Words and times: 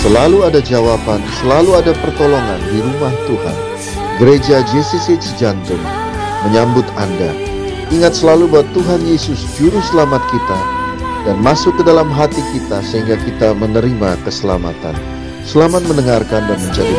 Selalu 0.00 0.48
ada 0.48 0.64
jawaban, 0.64 1.20
selalu 1.44 1.76
ada 1.76 1.92
pertolongan 1.92 2.56
di 2.72 2.80
rumah 2.80 3.12
Tuhan. 3.28 3.52
Gereja 4.16 4.64
JCC 4.64 5.20
Cijantung 5.20 5.84
menyambut 6.48 6.88
Anda. 6.96 7.36
Ingat 7.92 8.16
selalu 8.16 8.48
bahwa 8.48 8.64
Tuhan 8.72 9.04
Yesus 9.04 9.44
juru 9.60 9.76
selamat 9.92 10.24
kita 10.32 10.58
dan 11.28 11.36
masuk 11.44 11.76
ke 11.76 11.84
dalam 11.84 12.08
hati 12.08 12.40
kita 12.56 12.80
sehingga 12.80 13.20
kita 13.20 13.52
menerima 13.52 14.16
keselamatan. 14.24 14.96
Selamat 15.44 15.84
mendengarkan 15.84 16.48
dan 16.48 16.56
menjadi 16.64 16.96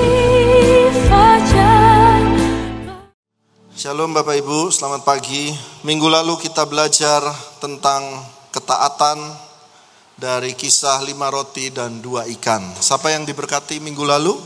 Shalom 3.73 4.13
Bapak 4.13 4.45
Ibu, 4.45 4.69
selamat 4.69 5.01
pagi. 5.01 5.49
Minggu 5.81 6.05
lalu 6.05 6.37
kita 6.37 6.69
belajar 6.69 7.25
tentang 7.57 8.05
ketaatan 8.53 9.49
dari 10.21 10.53
kisah 10.53 11.01
lima 11.01 11.33
roti 11.33 11.73
dan 11.73 11.97
dua 11.97 12.29
ikan. 12.37 12.61
Siapa 12.77 13.09
yang 13.09 13.25
diberkati 13.25 13.81
minggu 13.81 14.05
lalu? 14.05 14.37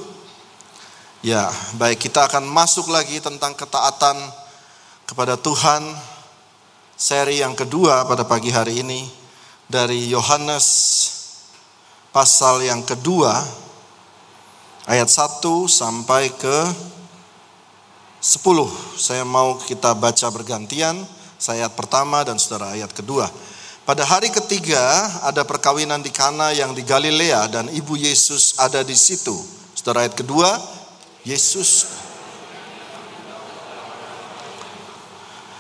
Ya, 1.19 1.51
baik 1.75 1.99
kita 1.99 2.31
akan 2.31 2.47
masuk 2.47 2.87
lagi 2.87 3.19
tentang 3.19 3.51
ketaatan 3.51 4.15
kepada 5.03 5.35
Tuhan. 5.35 5.83
Seri 6.95 7.43
yang 7.43 7.59
kedua 7.59 8.07
pada 8.07 8.23
pagi 8.23 8.55
hari 8.55 8.79
ini 8.79 9.03
dari 9.67 10.07
Yohanes 10.07 10.63
pasal 12.15 12.63
yang 12.63 12.79
kedua 12.87 13.35
ayat 14.87 15.11
1 15.11 15.43
sampai 15.67 16.31
ke 16.39 16.57
10. 18.23 18.95
Saya 18.95 19.27
mau 19.27 19.59
kita 19.59 19.91
baca 19.91 20.31
bergantian, 20.31 21.03
saya 21.35 21.67
ayat 21.67 21.75
pertama 21.75 22.23
dan 22.23 22.39
saudara 22.39 22.79
ayat 22.79 22.95
kedua. 22.95 23.27
Pada 23.85 24.01
hari 24.01 24.33
ketiga 24.33 24.81
ada 25.29 25.45
perkawinan 25.45 26.01
di 26.01 26.09
Kana 26.09 26.49
yang 26.49 26.73
di 26.73 26.81
Galilea 26.81 27.45
dan 27.53 27.69
ibu 27.69 27.93
Yesus 27.93 28.57
ada 28.57 28.81
di 28.81 28.97
situ. 28.97 29.37
Saudara 29.77 30.01
ayat 30.01 30.17
kedua, 30.17 30.57
Yesus 31.21 32.01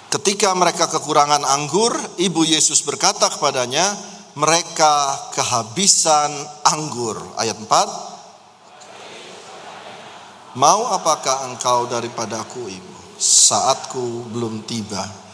Ketika 0.09 0.49
mereka 0.57 0.89
kekurangan 0.89 1.45
anggur, 1.45 1.93
ibu 2.17 2.41
Yesus 2.41 2.81
berkata 2.81 3.29
kepadanya, 3.29 3.93
mereka 4.39 5.11
kehabisan 5.35 6.31
anggur. 6.65 7.21
Ayat 7.37 7.61
4. 7.61 10.57
Mau 10.57 10.87
apakah 10.87 11.51
engkau 11.51 11.85
daripadaku 11.85 12.73
ibu? 12.73 12.95
Saatku 13.19 14.23
belum 14.33 14.65
tiba 14.65 15.24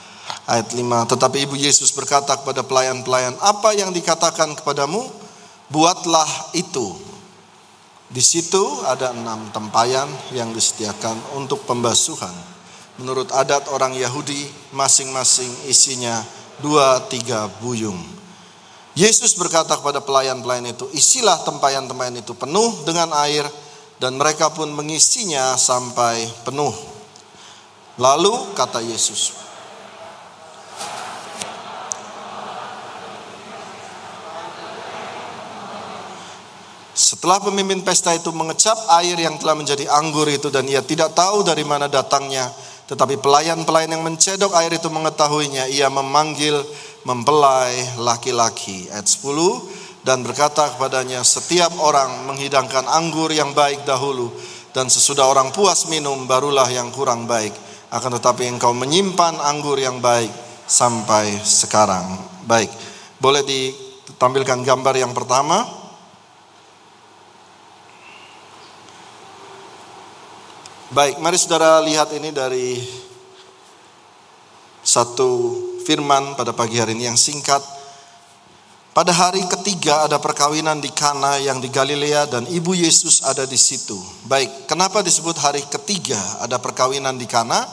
ayat 0.47 0.73
5. 0.73 1.11
Tetapi 1.15 1.37
Ibu 1.47 1.55
Yesus 1.55 1.91
berkata 1.95 2.37
kepada 2.37 2.63
pelayan-pelayan, 2.65 3.35
apa 3.39 3.75
yang 3.75 3.91
dikatakan 3.95 4.53
kepadamu, 4.57 5.07
buatlah 5.71 6.27
itu. 6.53 6.93
Di 8.11 8.19
situ 8.19 8.59
ada 8.83 9.15
enam 9.15 9.47
tempayan 9.55 10.11
yang 10.35 10.51
disediakan 10.51 11.15
untuk 11.39 11.63
pembasuhan. 11.63 12.35
Menurut 12.99 13.31
adat 13.31 13.71
orang 13.71 13.95
Yahudi, 13.95 14.51
masing-masing 14.75 15.47
isinya 15.71 16.19
dua 16.59 16.99
tiga 17.07 17.47
buyung. 17.63 17.97
Yesus 18.91 19.31
berkata 19.39 19.79
kepada 19.79 20.03
pelayan-pelayan 20.03 20.75
itu, 20.75 20.91
isilah 20.91 21.39
tempayan-tempayan 21.47 22.19
itu 22.19 22.35
penuh 22.35 22.83
dengan 22.83 23.15
air, 23.23 23.47
dan 24.03 24.19
mereka 24.19 24.51
pun 24.51 24.67
mengisinya 24.75 25.55
sampai 25.55 26.27
penuh. 26.43 26.75
Lalu 27.95 28.51
kata 28.51 28.83
Yesus, 28.83 29.40
Setelah 37.01 37.41
pemimpin 37.41 37.81
pesta 37.81 38.13
itu 38.13 38.29
mengecap 38.29 38.77
air 39.01 39.17
yang 39.17 39.41
telah 39.41 39.57
menjadi 39.57 39.89
anggur 39.89 40.29
itu 40.29 40.53
dan 40.53 40.69
ia 40.69 40.85
tidak 40.85 41.17
tahu 41.17 41.41
dari 41.41 41.65
mana 41.65 41.89
datangnya, 41.89 42.45
tetapi 42.85 43.17
pelayan-pelayan 43.17 43.97
yang 43.97 44.05
mencedok 44.05 44.53
air 44.61 44.77
itu 44.77 44.85
mengetahuinya, 44.85 45.65
ia 45.65 45.89
memanggil 45.89 46.61
mempelai 47.01 47.97
laki-laki. 47.97 48.85
Ayat 48.93 49.09
10 49.09 50.05
dan 50.05 50.21
berkata 50.21 50.77
kepadanya, 50.77 51.25
setiap 51.25 51.73
orang 51.81 52.29
menghidangkan 52.29 52.85
anggur 52.85 53.33
yang 53.33 53.57
baik 53.57 53.81
dahulu 53.81 54.29
dan 54.69 54.85
sesudah 54.85 55.25
orang 55.25 55.49
puas 55.49 55.89
minum 55.89 56.29
barulah 56.29 56.69
yang 56.69 56.93
kurang 56.93 57.25
baik. 57.25 57.57
Akan 57.89 58.13
tetapi 58.13 58.45
engkau 58.45 58.77
menyimpan 58.77 59.41
anggur 59.41 59.81
yang 59.81 59.97
baik 59.97 60.29
sampai 60.69 61.33
sekarang. 61.41 62.13
Baik. 62.45 62.69
Boleh 63.17 63.41
ditampilkan 63.41 64.61
gambar 64.61 65.01
yang 65.01 65.17
pertama? 65.17 65.80
Baik, 70.91 71.23
mari 71.23 71.39
saudara 71.39 71.79
lihat 71.79 72.11
ini 72.11 72.35
dari 72.35 72.75
satu 74.83 75.55
firman 75.87 76.35
pada 76.35 76.51
pagi 76.51 76.83
hari 76.83 76.99
ini 76.99 77.07
yang 77.07 77.15
singkat. 77.15 77.63
Pada 78.91 79.15
hari 79.15 79.39
ketiga 79.47 80.03
ada 80.03 80.19
perkawinan 80.19 80.83
di 80.83 80.91
Kana 80.91 81.39
yang 81.39 81.63
di 81.63 81.71
Galilea 81.71 82.27
dan 82.27 82.43
ibu 82.51 82.75
Yesus 82.75 83.23
ada 83.23 83.47
di 83.47 83.55
situ. 83.55 83.95
Baik, 84.27 84.67
kenapa 84.67 84.99
disebut 84.99 85.39
hari 85.39 85.63
ketiga 85.63 86.19
ada 86.43 86.59
perkawinan 86.59 87.15
di 87.15 87.23
Kana? 87.23 87.63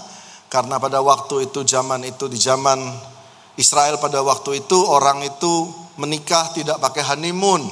Karena 0.46 0.78
pada 0.78 1.02
waktu 1.02 1.50
itu 1.50 1.66
zaman 1.66 2.06
itu 2.06 2.30
di 2.30 2.38
zaman 2.38 2.78
Israel 3.58 3.98
pada 3.98 4.22
waktu 4.22 4.62
itu 4.62 4.78
orang 4.78 5.26
itu 5.26 5.66
menikah 5.98 6.54
tidak 6.54 6.78
pakai 6.78 7.02
honeymoon. 7.02 7.66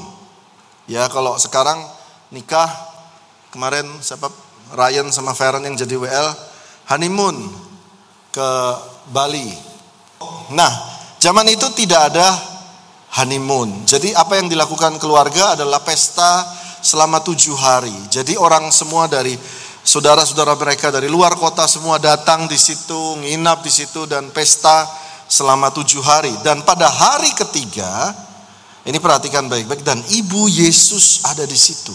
Ya, 0.91 1.07
kalau 1.07 1.39
sekarang 1.39 1.87
nikah 2.35 2.67
kemarin 3.55 3.87
siapa 4.03 4.27
Ryan 4.75 5.15
sama 5.15 5.37
Feren 5.37 5.63
yang 5.63 5.79
jadi 5.79 5.95
WL 5.95 6.29
honeymoon 6.91 7.37
ke 8.35 8.51
Bali. 9.11 9.51
Nah, 10.55 10.73
zaman 11.23 11.47
itu 11.51 11.67
tidak 11.75 12.15
ada 12.15 12.29
honeymoon. 13.21 13.87
Jadi 13.87 14.13
apa 14.15 14.39
yang 14.39 14.51
dilakukan 14.51 14.99
keluarga 14.99 15.55
adalah 15.59 15.83
pesta 15.83 16.43
selama 16.83 17.23
tujuh 17.23 17.55
hari. 17.55 17.95
Jadi 18.11 18.39
orang 18.39 18.71
semua 18.71 19.11
dari 19.11 19.35
saudara-saudara 19.87 20.59
mereka 20.59 20.91
dari 20.91 21.07
luar 21.07 21.39
kota 21.39 21.67
semua 21.71 21.99
datang 22.03 22.51
di 22.51 22.59
situ, 22.59 23.19
nginap 23.23 23.63
di 23.63 23.73
situ 23.73 24.07
dan 24.07 24.31
pesta 24.31 24.87
selama 25.27 25.71
tujuh 25.75 26.03
hari. 26.03 26.35
Dan 26.47 26.63
pada 26.63 26.87
hari 26.87 27.31
ketiga, 27.35 28.15
ini 28.87 28.99
perhatikan 29.03 29.51
baik-baik 29.51 29.83
dan 29.83 29.99
ibu 30.15 30.47
Yesus 30.47 31.27
ada 31.27 31.43
di 31.43 31.59
situ. 31.59 31.95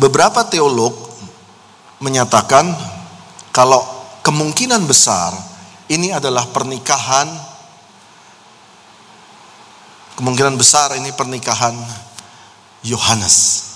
Beberapa 0.00 0.48
teolog 0.48 0.96
menyatakan 2.00 2.72
kalau 3.52 3.84
kemungkinan 4.24 4.88
besar 4.88 5.36
ini 5.92 6.08
adalah 6.08 6.48
pernikahan 6.48 7.28
kemungkinan 10.16 10.56
besar 10.56 10.96
ini 10.96 11.12
pernikahan 11.12 11.76
Yohanes. 12.80 13.68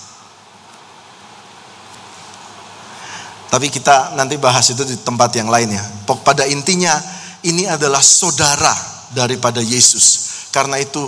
Tapi 3.53 3.69
kita 3.69 4.17
nanti 4.17 4.41
bahas 4.41 4.65
itu 4.73 4.81
di 4.81 4.97
tempat 5.05 5.29
yang 5.37 5.53
lain 5.53 5.77
ya. 5.77 5.83
Pada 6.25 6.49
intinya 6.49 6.97
ini 7.45 7.69
adalah 7.69 8.01
saudara 8.01 8.73
daripada 9.13 9.61
Yesus. 9.61 10.49
Karena 10.49 10.81
itu 10.81 11.05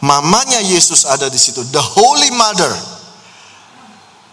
mamanya 0.00 0.64
Yesus 0.64 1.04
ada 1.04 1.28
di 1.28 1.36
situ, 1.36 1.60
the 1.68 1.84
Holy 1.84 2.32
Mother 2.32 2.72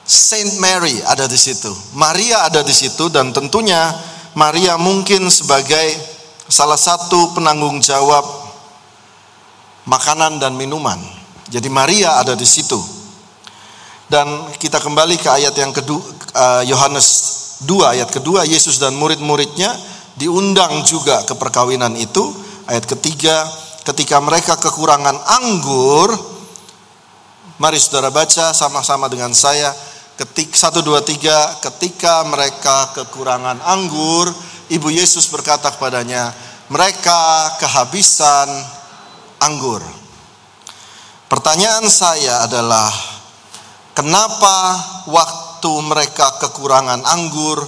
Saint 0.08 0.56
Mary 0.64 0.96
ada 1.04 1.28
di 1.28 1.36
situ. 1.36 1.68
Maria 1.92 2.48
ada 2.48 2.64
di 2.64 2.72
situ 2.72 3.12
dan 3.12 3.36
tentunya 3.36 3.92
Maria 4.40 4.80
mungkin 4.80 5.28
sebagai 5.28 5.92
salah 6.48 6.80
satu 6.80 7.36
penanggung 7.36 7.84
jawab 7.84 8.24
makanan 9.84 10.40
dan 10.40 10.56
minuman. 10.56 10.96
Jadi 11.52 11.68
Maria 11.68 12.24
ada 12.24 12.40
di 12.40 12.48
situ. 12.48 12.80
Dan 14.08 14.48
kita 14.56 14.80
kembali 14.80 15.20
ke 15.20 15.28
ayat 15.28 15.52
yang 15.60 15.76
kedua 15.76 16.00
eh, 16.32 16.64
Yohanes 16.72 17.08
2 17.68 17.94
ayat 18.00 18.08
kedua 18.08 18.48
Yesus 18.48 18.80
dan 18.80 18.96
murid-muridnya 18.96 19.76
diundang 20.16 20.88
juga 20.88 21.28
ke 21.28 21.36
perkawinan 21.36 21.92
itu. 22.00 22.24
Ayat 22.64 22.88
ketiga 22.88 23.44
ketika 23.84 24.24
mereka 24.24 24.56
kekurangan 24.56 25.20
anggur 25.44 26.16
Mari 27.58 27.82
saudara 27.82 28.14
baca 28.14 28.54
sama-sama 28.54 29.10
dengan 29.10 29.34
saya 29.34 29.74
ketik 30.18 30.58
satu 30.58 30.82
dua 30.82 31.06
tiga. 31.06 31.62
Ketika 31.62 32.26
mereka 32.26 32.92
kekurangan 32.98 33.62
anggur 33.62 34.28
ibu 34.74 34.90
Yesus 34.90 35.30
berkata 35.30 35.72
kepadanya 35.72 36.34
mereka 36.68 37.54
kehabisan 37.62 38.50
anggur. 39.40 39.80
Pertanyaan 41.30 41.86
saya 41.88 42.44
adalah 42.44 42.90
kenapa 43.94 44.80
waktu 45.08 45.72
mereka 45.86 46.40
kekurangan 46.42 47.04
anggur 47.06 47.62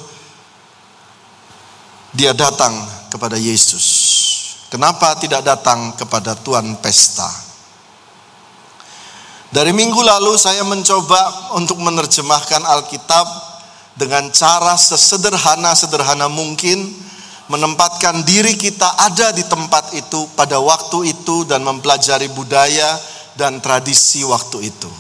dia 2.16 2.34
datang 2.34 2.74
kepada 3.14 3.38
Yesus? 3.38 3.86
Kenapa 4.70 5.18
tidak 5.18 5.44
datang 5.44 5.98
kepada 5.98 6.38
tuan 6.38 6.78
pesta 6.78 7.49
Dari 9.50 9.74
minggu 9.74 9.98
lalu 10.06 10.38
saya 10.38 10.62
mencoba 10.62 11.54
untuk 11.58 11.82
menerjemahkan 11.82 12.62
Alkitab 12.70 13.26
dengan 13.98 14.30
cara 14.30 14.78
sesederhana-sederhana 14.78 16.30
mungkin 16.30 16.86
menempatkan 17.50 18.22
diri 18.30 18.54
kita 18.54 18.86
ada 19.10 19.34
di 19.34 19.42
tempat 19.42 19.98
itu 19.98 20.30
pada 20.38 20.62
waktu 20.62 21.18
itu 21.18 21.50
dan 21.50 21.66
mempelajari 21.66 22.30
budaya 22.30 22.94
dan 23.34 23.58
tradisi 23.58 24.22
waktu 24.22 24.70
itu. 24.70 24.92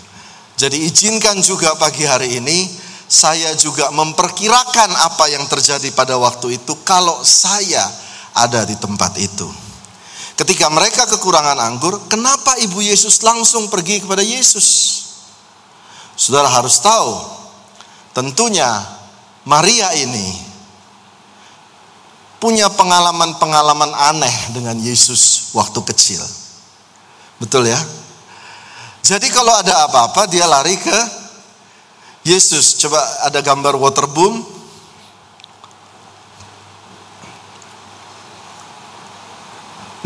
Jadi 0.58 0.82
izinkan 0.82 1.38
juga 1.46 1.78
pagi 1.78 2.10
hari 2.10 2.42
ini 2.42 2.66
saya 3.06 3.54
juga 3.54 3.94
memperkirakan 3.94 4.90
apa 4.98 5.30
yang 5.30 5.46
terjadi 5.46 5.94
pada 5.94 6.18
waktu 6.18 6.58
itu 6.58 6.74
kalau 6.82 7.22
saya 7.22 7.86
ada 8.34 8.66
di 8.66 8.74
tempat 8.82 9.14
itu. 9.22 9.69
Ketika 10.40 10.72
mereka 10.72 11.04
kekurangan 11.04 11.60
anggur, 11.60 12.08
kenapa 12.08 12.56
ibu 12.64 12.80
Yesus 12.80 13.20
langsung 13.28 13.68
pergi 13.68 14.00
kepada 14.00 14.24
Yesus? 14.24 14.68
Saudara 16.16 16.48
harus 16.48 16.80
tahu, 16.80 17.20
tentunya 18.16 18.72
Maria 19.44 19.92
ini 20.00 20.32
punya 22.40 22.72
pengalaman-pengalaman 22.72 23.92
aneh 23.92 24.56
dengan 24.56 24.80
Yesus 24.80 25.52
waktu 25.52 25.84
kecil. 25.92 26.24
Betul 27.44 27.68
ya? 27.68 27.80
Jadi 29.04 29.28
kalau 29.32 29.52
ada 29.52 29.92
apa-apa 29.92 30.24
dia 30.32 30.48
lari 30.48 30.80
ke 30.80 30.98
Yesus. 32.24 32.80
Coba 32.80 33.00
ada 33.28 33.44
gambar 33.44 33.76
waterboom. 33.76 34.59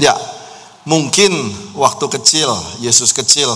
Ya, 0.04 0.20
mungkin 0.84 1.32
waktu 1.80 2.12
kecil, 2.12 2.52
Yesus 2.84 3.16
kecil, 3.16 3.48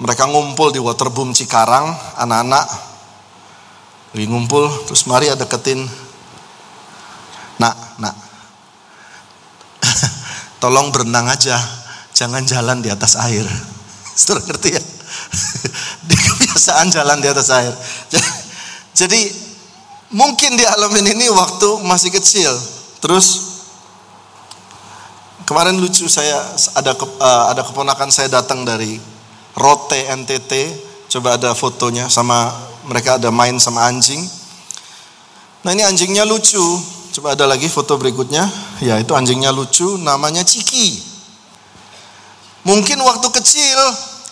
mereka 0.00 0.24
ngumpul 0.24 0.72
di 0.72 0.80
waterboom 0.80 1.36
Cikarang, 1.36 1.92
anak-anak 2.16 2.64
lagi 4.16 4.24
ngumpul, 4.30 4.64
terus 4.88 5.04
Maria 5.04 5.36
deketin, 5.36 5.84
nak, 7.60 7.76
nak, 8.00 8.16
tolong 10.64 10.88
berenang 10.88 11.28
aja, 11.28 11.60
jangan 12.16 12.40
jalan 12.48 12.80
di 12.80 12.88
atas 12.88 13.20
air. 13.20 13.44
Saudara 14.16 14.40
ngerti 14.48 14.72
ya? 14.72 14.82
Di 16.08 16.16
kebiasaan 16.16 16.88
jalan 16.94 17.18
di 17.18 17.26
atas 17.26 17.48
air. 17.50 17.74
Jadi 18.94 19.26
mungkin 20.12 20.54
di 20.54 20.62
alamin 20.62 21.16
ini 21.16 21.26
waktu 21.32 21.82
masih 21.82 22.12
kecil, 22.12 22.52
terus 23.02 23.53
Kemarin 25.44 25.76
lucu 25.76 26.08
saya 26.08 26.40
ada 26.72 26.96
uh, 26.96 27.52
ada 27.52 27.60
keponakan 27.60 28.08
saya 28.08 28.32
datang 28.32 28.64
dari 28.64 28.96
Rote 29.54 30.08
NTT, 30.08 30.52
coba 31.12 31.36
ada 31.36 31.52
fotonya 31.52 32.08
sama 32.08 32.48
mereka 32.88 33.20
ada 33.20 33.28
main 33.28 33.60
sama 33.60 33.84
anjing. 33.84 34.24
Nah 35.64 35.76
ini 35.76 35.84
anjingnya 35.84 36.24
lucu, 36.24 36.64
coba 37.20 37.36
ada 37.36 37.44
lagi 37.44 37.68
foto 37.68 38.00
berikutnya. 38.00 38.48
Ya 38.80 38.96
itu 38.96 39.12
anjingnya 39.12 39.52
lucu, 39.52 40.00
namanya 40.00 40.40
Ciki. 40.48 41.12
Mungkin 42.64 42.96
waktu 43.04 43.28
kecil 43.28 43.78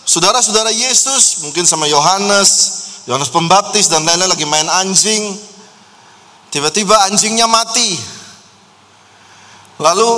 saudara-saudara 0.08 0.73
Yesus 0.73 1.44
mungkin 1.44 1.69
sama 1.69 1.85
Yohanes, 1.93 2.50
Yohanes 3.05 3.29
Pembaptis 3.29 3.93
dan 3.93 4.08
lain-lain 4.08 4.32
lagi 4.32 4.49
main 4.49 4.69
anjing. 4.81 5.37
Tiba-tiba 6.49 7.05
anjingnya 7.05 7.44
mati. 7.44 8.00
Lalu 9.76 10.11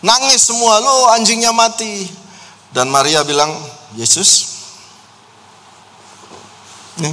Nangis 0.00 0.48
semua, 0.48 0.80
lo 0.80 1.12
anjingnya 1.12 1.52
mati. 1.52 2.08
Dan 2.72 2.88
Maria 2.88 3.20
bilang, 3.20 3.52
Yesus. 3.98 4.62
Nih. 7.04 7.12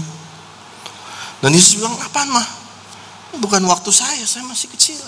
Dan 1.44 1.52
Yesus 1.52 1.84
bilang, 1.84 1.96
apaan 2.00 2.32
mah? 2.32 2.48
Bukan 3.44 3.60
waktu 3.68 3.92
saya, 3.92 4.24
saya 4.24 4.48
masih 4.48 4.72
kecil. 4.72 5.00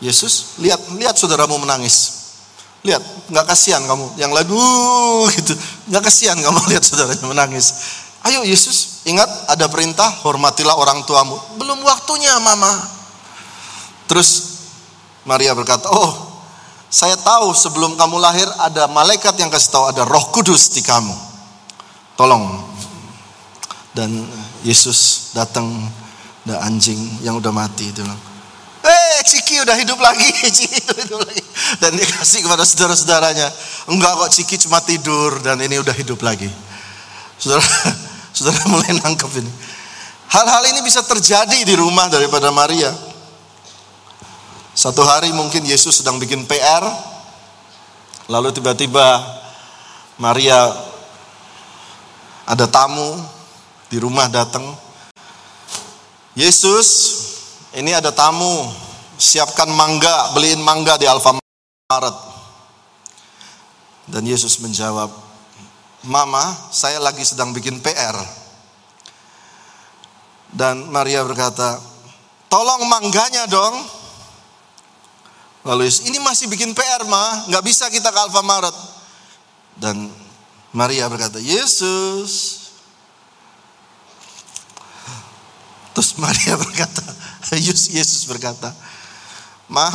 Yesus, 0.00 0.56
lihat, 0.64 0.80
lihat 0.96 1.20
saudaramu 1.20 1.60
menangis. 1.60 2.32
Lihat, 2.80 3.04
nggak 3.28 3.44
kasihan 3.44 3.84
kamu. 3.84 4.16
Yang 4.16 4.32
lain, 4.32 4.48
uh, 4.56 5.28
gitu. 5.36 5.52
Nggak 5.92 6.02
kasihan 6.08 6.38
kamu 6.40 6.60
lihat 6.72 6.80
saudaranya 6.80 7.26
menangis. 7.28 7.66
Ayo 8.24 8.44
Yesus, 8.44 9.04
ingat 9.04 9.28
ada 9.52 9.68
perintah, 9.68 10.08
hormatilah 10.24 10.76
orang 10.76 11.04
tuamu. 11.04 11.36
Belum 11.60 11.80
waktunya 11.84 12.32
mama. 12.40 12.72
Terus 14.08 14.60
Maria 15.28 15.52
berkata, 15.52 15.88
oh 15.92 16.29
saya 16.90 17.14
tahu 17.14 17.54
sebelum 17.54 17.94
kamu 17.94 18.18
lahir 18.18 18.50
ada 18.58 18.90
malaikat 18.90 19.38
yang 19.38 19.46
kasih 19.46 19.70
tahu 19.70 19.84
ada 19.94 20.02
Roh 20.02 20.26
Kudus 20.34 20.74
di 20.74 20.82
kamu. 20.82 21.14
Tolong. 22.18 22.66
Dan 23.94 24.26
Yesus 24.66 25.30
datang 25.30 25.70
ada 26.42 26.66
anjing 26.66 26.98
yang 27.22 27.38
udah 27.38 27.54
mati 27.54 27.94
itu 27.94 28.02
Eh, 28.80 29.16
Ciki 29.22 29.62
udah 29.62 29.76
hidup 29.78 30.02
lagi, 30.02 30.26
Ciki 30.58 30.82
udah 30.82 30.98
hidup 31.06 31.20
lagi. 31.22 31.42
Dan 31.78 31.94
dia 31.94 32.10
kasih 32.10 32.42
kepada 32.42 32.66
saudara-saudaranya. 32.66 33.46
Enggak 33.86 34.18
kok 34.18 34.30
Ciki 34.34 34.58
cuma 34.66 34.82
tidur 34.82 35.38
dan 35.46 35.62
ini 35.62 35.78
udah 35.78 35.94
hidup 35.94 36.18
lagi. 36.26 36.50
Saudara, 37.38 37.62
saudara 38.34 38.66
mulai 38.66 38.98
nangkep 38.98 39.30
ini. 39.38 39.52
Hal-hal 40.26 40.62
ini 40.74 40.82
bisa 40.82 41.06
terjadi 41.06 41.62
di 41.62 41.74
rumah 41.78 42.10
daripada 42.10 42.50
Maria. 42.50 42.90
Satu 44.80 45.04
hari 45.04 45.28
mungkin 45.36 45.60
Yesus 45.68 46.00
sedang 46.00 46.16
bikin 46.16 46.48
PR, 46.48 46.80
lalu 48.32 48.48
tiba-tiba 48.48 49.20
Maria 50.16 50.72
ada 52.48 52.64
tamu 52.64 53.20
di 53.92 54.00
rumah 54.00 54.24
datang. 54.32 54.64
Yesus, 56.32 56.88
ini 57.76 57.92
ada 57.92 58.08
tamu, 58.08 58.72
siapkan 59.20 59.68
mangga, 59.68 60.32
beliin 60.32 60.64
mangga 60.64 60.96
di 60.96 61.04
Alfamart. 61.04 62.16
Dan 64.08 64.24
Yesus 64.24 64.64
menjawab, 64.64 65.12
Mama, 66.08 66.56
saya 66.72 67.04
lagi 67.04 67.20
sedang 67.20 67.52
bikin 67.52 67.84
PR. 67.84 68.16
Dan 70.56 70.88
Maria 70.88 71.20
berkata, 71.20 71.76
tolong 72.48 72.88
mangganya 72.88 73.44
dong. 73.44 73.99
Lalu 75.60 75.92
ini 76.08 76.16
masih 76.24 76.48
bikin 76.48 76.72
PR 76.72 77.04
mah, 77.04 77.50
nggak 77.52 77.64
bisa 77.64 77.92
kita 77.92 78.08
ke 78.08 78.18
Alfamaret. 78.24 78.72
Dan 79.76 80.08
Maria 80.72 81.08
berkata, 81.12 81.36
Yesus. 81.36 82.32
Terus 85.92 86.16
Maria 86.16 86.56
berkata, 86.62 87.04
Yesus 87.56 88.24
berkata, 88.24 88.72
Ma, 89.68 89.86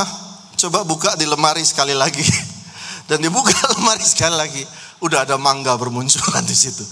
coba 0.55 0.85
buka 0.85 1.17
di 1.17 1.25
lemari 1.25 1.65
sekali 1.65 1.97
lagi. 1.97 2.23
Dan 3.09 3.21
dibuka 3.21 3.53
lemari 3.77 4.05
sekali 4.05 4.37
lagi, 4.37 4.63
udah 5.01 5.25
ada 5.25 5.37
mangga 5.37 5.73
bermunculan 5.77 6.45
di 6.45 6.55
situ. 6.57 6.85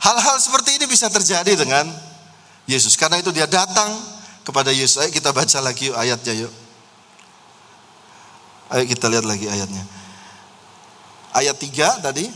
Hal-hal 0.00 0.40
seperti 0.40 0.80
ini 0.80 0.86
bisa 0.88 1.12
terjadi 1.12 1.52
dengan 1.58 1.84
Yesus. 2.64 2.96
Karena 2.96 3.20
itu 3.20 3.34
dia 3.34 3.44
datang 3.44 3.90
kepada 4.46 4.72
Yesus. 4.72 5.02
Ayo 5.02 5.10
kita 5.12 5.34
baca 5.34 5.58
lagi 5.60 5.92
yuk 5.92 5.96
ayatnya 5.98 6.46
yuk. 6.46 6.52
Ayo 8.70 8.86
kita 8.86 9.10
lihat 9.10 9.26
lagi 9.26 9.50
ayatnya. 9.50 9.82
Ayat 11.34 11.58
3 11.58 12.06
tadi. 12.06 12.26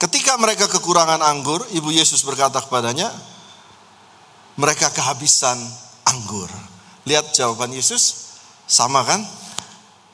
Ketika 0.00 0.34
mereka 0.34 0.66
kekurangan 0.66 1.22
anggur, 1.22 1.62
Ibu 1.70 1.94
Yesus 1.94 2.26
berkata 2.26 2.58
kepadanya, 2.58 3.12
mereka 4.58 4.90
kehabisan 4.90 5.60
anggur. 6.08 6.50
Lihat 7.06 7.30
jawaban 7.36 7.70
Yesus, 7.70 8.34
sama 8.66 9.06
kan? 9.06 9.22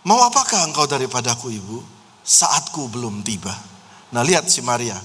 Mau 0.04 0.20
apakah 0.26 0.68
engkau 0.68 0.84
daripadaku 0.84 1.54
ibu? 1.54 1.80
Saatku 2.20 2.92
belum 2.92 3.24
tiba. 3.24 3.54
Nah 4.12 4.20
lihat 4.20 4.50
si 4.50 4.60
Maria. 4.60 4.98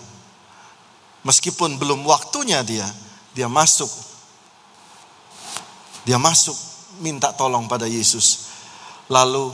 Meskipun 1.23 1.79
belum 1.79 2.03
waktunya 2.03 2.59
dia, 2.67 2.87
dia 3.31 3.47
masuk 3.47 3.87
dia 6.03 6.19
masuk 6.19 6.55
minta 6.99 7.31
tolong 7.33 7.67
pada 7.67 7.87
Yesus. 7.87 8.51
Lalu 9.07 9.51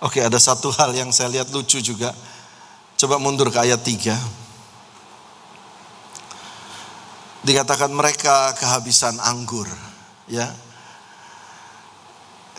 Oke, 0.00 0.16
okay, 0.16 0.32
ada 0.32 0.40
satu 0.40 0.72
hal 0.80 0.96
yang 0.96 1.12
saya 1.12 1.28
lihat 1.28 1.52
lucu 1.52 1.76
juga. 1.84 2.16
Coba 2.96 3.20
mundur 3.20 3.52
ke 3.52 3.60
ayat 3.60 3.84
3. 3.84 4.16
Dikatakan 7.44 7.92
mereka 7.92 8.52
kehabisan 8.56 9.20
anggur, 9.20 9.68
ya. 10.28 10.48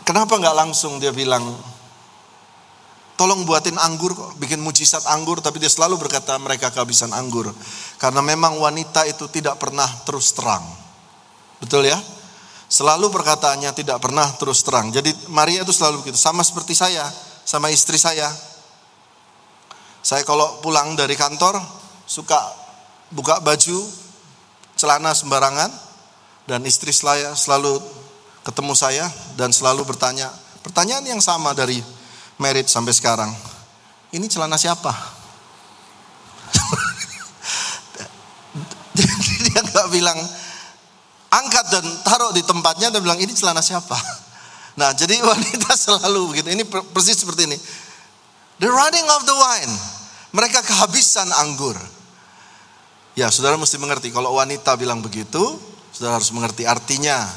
Kenapa 0.02 0.38
nggak 0.38 0.54
langsung 0.58 0.98
dia 0.98 1.14
bilang, 1.14 1.46
tolong 3.14 3.46
buatin 3.46 3.78
anggur 3.78 4.14
bikin 4.38 4.58
mujizat 4.58 5.06
anggur, 5.10 5.38
tapi 5.38 5.62
dia 5.62 5.70
selalu 5.70 5.98
berkata 5.98 6.34
mereka 6.42 6.74
kehabisan 6.74 7.14
anggur. 7.14 7.54
Karena 7.98 8.22
memang 8.22 8.58
wanita 8.58 9.06
itu 9.06 9.30
tidak 9.30 9.62
pernah 9.62 9.86
terus 10.02 10.34
terang. 10.34 10.81
Betul 11.62 11.86
ya? 11.86 11.94
Selalu 12.66 13.06
perkataannya 13.14 13.70
tidak 13.70 14.02
pernah 14.02 14.26
terus 14.34 14.66
terang. 14.66 14.90
Jadi 14.90 15.14
Maria 15.30 15.62
itu 15.62 15.70
selalu 15.70 16.02
begitu. 16.02 16.18
Sama 16.18 16.42
seperti 16.42 16.74
saya, 16.74 17.06
sama 17.46 17.70
istri 17.70 17.94
saya. 17.94 18.26
Saya 20.02 20.26
kalau 20.26 20.58
pulang 20.58 20.98
dari 20.98 21.14
kantor 21.14 21.62
suka 22.08 22.40
buka 23.14 23.38
baju, 23.38 23.86
celana 24.74 25.14
sembarangan. 25.14 25.70
Dan 26.42 26.66
istri 26.66 26.90
saya 26.90 27.38
selalu 27.38 27.78
ketemu 28.42 28.74
saya 28.74 29.06
dan 29.38 29.54
selalu 29.54 29.86
bertanya. 29.86 30.26
Pertanyaan 30.66 31.06
yang 31.06 31.22
sama 31.22 31.54
dari 31.54 31.78
merit 32.42 32.66
sampai 32.66 32.90
sekarang. 32.90 33.30
Ini 34.10 34.26
celana 34.26 34.58
siapa? 34.58 34.90
Dia 39.46 39.62
nggak 39.62 39.88
bilang, 39.94 40.18
angkat 41.32 41.66
dan 41.72 41.84
taruh 42.04 42.30
di 42.36 42.44
tempatnya 42.44 42.92
dan 42.92 43.00
bilang 43.00 43.18
ini 43.18 43.32
celana 43.32 43.64
siapa? 43.64 43.96
Nah, 44.72 44.88
jadi 44.96 45.20
wanita 45.28 45.76
selalu 45.76 46.32
begitu. 46.32 46.48
Ini 46.48 46.64
persis 46.64 47.20
seperti 47.20 47.44
ini. 47.44 47.60
The 48.56 48.72
running 48.72 49.04
of 49.04 49.28
the 49.28 49.36
wine. 49.36 49.74
Mereka 50.32 50.64
kehabisan 50.64 51.28
anggur. 51.28 51.76
Ya, 53.12 53.28
saudara 53.28 53.60
mesti 53.60 53.76
mengerti 53.76 54.08
kalau 54.08 54.40
wanita 54.40 54.72
bilang 54.80 55.04
begitu, 55.04 55.60
saudara 55.92 56.16
harus 56.16 56.32
mengerti 56.32 56.64
artinya 56.64 57.28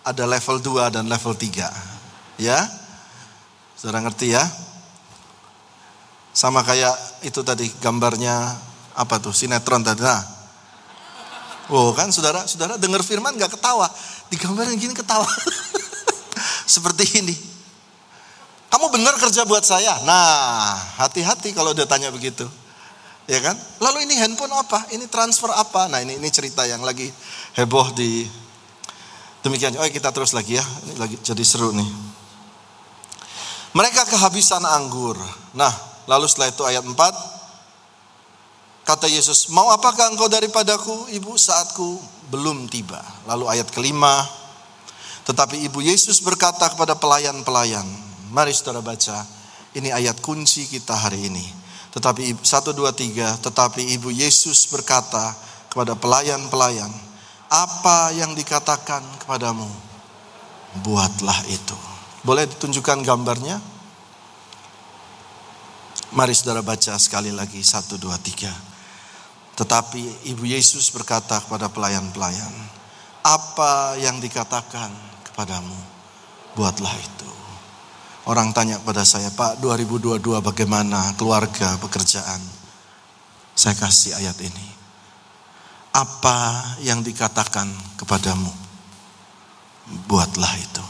ada 0.00 0.24
level 0.24 0.56
2 0.56 0.88
dan 0.88 1.04
level 1.04 1.36
3. 1.36 1.68
Ya. 2.40 2.64
Saudara 3.76 4.00
ngerti 4.00 4.32
ya? 4.32 4.44
Sama 6.32 6.64
kayak 6.64 6.96
itu 7.28 7.44
tadi 7.44 7.68
gambarnya 7.84 8.56
apa 8.96 9.20
tuh 9.20 9.36
sinetron 9.36 9.84
tadi. 9.84 10.00
Nah, 10.00 10.24
Oh 11.72 11.96
kan 11.96 12.12
saudara, 12.12 12.44
saudara 12.44 12.76
dengar 12.76 13.00
firman 13.00 13.32
gak 13.40 13.56
ketawa. 13.56 13.88
Digambarin 14.28 14.76
gini 14.76 14.92
ketawa. 14.92 15.24
Seperti 16.74 17.24
ini. 17.24 17.36
Kamu 18.68 18.90
benar 18.90 19.14
kerja 19.16 19.46
buat 19.46 19.62
saya? 19.62 20.02
Nah, 20.02 20.74
hati-hati 20.98 21.54
kalau 21.54 21.70
dia 21.72 21.86
tanya 21.86 22.10
begitu. 22.10 22.44
Ya 23.24 23.40
kan? 23.40 23.56
Lalu 23.80 24.04
ini 24.04 24.20
handphone 24.20 24.52
apa? 24.52 24.84
Ini 24.92 25.08
transfer 25.08 25.48
apa? 25.48 25.88
Nah 25.88 26.04
ini 26.04 26.20
ini 26.20 26.28
cerita 26.28 26.68
yang 26.68 26.84
lagi 26.84 27.08
heboh 27.56 27.96
di 27.96 28.28
demikian. 29.40 29.72
Oh 29.80 29.88
kita 29.88 30.12
terus 30.12 30.36
lagi 30.36 30.60
ya. 30.60 30.64
Ini 30.84 30.94
lagi 31.00 31.16
jadi 31.24 31.40
seru 31.40 31.72
nih. 31.72 31.88
Mereka 33.72 34.04
kehabisan 34.12 34.62
anggur. 34.68 35.16
Nah, 35.56 35.72
lalu 36.04 36.28
setelah 36.28 36.52
itu 36.52 36.62
ayat 36.68 36.84
4 36.84 37.33
Kata 38.84 39.08
Yesus, 39.08 39.48
mau 39.48 39.72
apakah 39.72 40.12
engkau 40.12 40.28
daripadaku 40.28 41.08
ibu 41.16 41.40
saatku 41.40 41.96
belum 42.28 42.68
tiba. 42.68 43.00
Lalu 43.24 43.48
ayat 43.48 43.72
kelima, 43.72 44.28
tetapi 45.24 45.64
ibu 45.64 45.80
Yesus 45.80 46.20
berkata 46.20 46.68
kepada 46.68 46.92
pelayan-pelayan, 46.92 47.88
mari 48.28 48.52
saudara 48.52 48.84
baca, 48.84 49.24
ini 49.72 49.88
ayat 49.88 50.20
kunci 50.20 50.68
kita 50.68 50.92
hari 50.92 51.32
ini. 51.32 51.44
Tetapi 51.96 52.36
satu 52.44 52.76
dua 52.76 52.92
tiga, 52.92 53.32
tetapi 53.40 53.96
ibu 53.96 54.12
Yesus 54.12 54.68
berkata 54.68 55.32
kepada 55.72 55.96
pelayan-pelayan, 55.96 56.92
apa 57.48 58.12
yang 58.12 58.36
dikatakan 58.36 59.00
kepadamu, 59.24 59.68
buatlah 60.84 61.40
itu. 61.48 61.78
Boleh 62.20 62.44
ditunjukkan 62.52 63.00
gambarnya? 63.00 63.56
Mari 66.12 66.36
saudara 66.36 66.60
baca 66.60 67.00
sekali 67.00 67.32
lagi, 67.32 67.64
satu 67.64 67.96
dua 67.96 68.20
tiga. 68.20 68.73
Tetapi 69.54 70.26
Ibu 70.34 70.44
Yesus 70.50 70.90
berkata 70.90 71.38
kepada 71.38 71.70
pelayan-pelayan, 71.70 72.50
apa 73.22 73.94
yang 74.02 74.18
dikatakan 74.18 74.90
kepadamu, 75.30 75.78
buatlah 76.58 76.94
itu. 76.98 77.30
Orang 78.24 78.56
tanya 78.56 78.80
kepada 78.80 79.04
saya, 79.04 79.28
Pak 79.30 79.60
2022 79.60 80.40
bagaimana 80.40 81.12
keluarga, 81.14 81.76
pekerjaan? 81.78 82.40
Saya 83.54 83.76
kasih 83.78 84.16
ayat 84.18 84.34
ini. 84.42 84.66
Apa 85.94 86.74
yang 86.82 87.06
dikatakan 87.06 87.70
kepadamu, 88.00 88.50
buatlah 90.10 90.52
itu. 90.58 90.84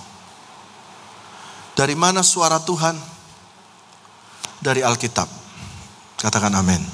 Dari 1.75 1.99
mana 1.99 2.23
suara 2.23 2.63
Tuhan? 2.63 2.97
Dari 4.63 4.81
Alkitab. 4.81 5.29
Katakan 6.17 6.55
amin. 6.55 6.94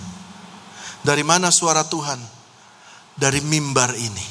Dari 1.01 1.25
mana 1.25 1.49
suara 1.49 1.85
Tuhan? 1.85 2.21
Dari 3.17 3.41
mimbar 3.41 3.97
ini. 3.97 4.27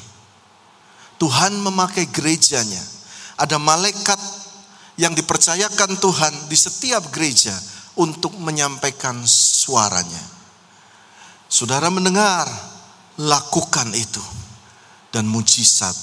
Tuhan 1.19 1.57
memakai 1.59 2.07
gerejanya. 2.09 2.81
Ada 3.39 3.59
malaikat 3.59 4.19
yang 4.99 5.15
dipercayakan 5.15 5.97
Tuhan 5.97 6.33
di 6.51 6.57
setiap 6.59 7.09
gereja 7.09 7.55
untuk 7.99 8.35
menyampaikan 8.39 9.23
suaranya. 9.27 10.23
Saudara 11.49 11.89
mendengar, 11.89 12.45
lakukan 13.17 13.89
itu. 13.97 14.21
Dan 15.09 15.25
mujizat 15.25 15.97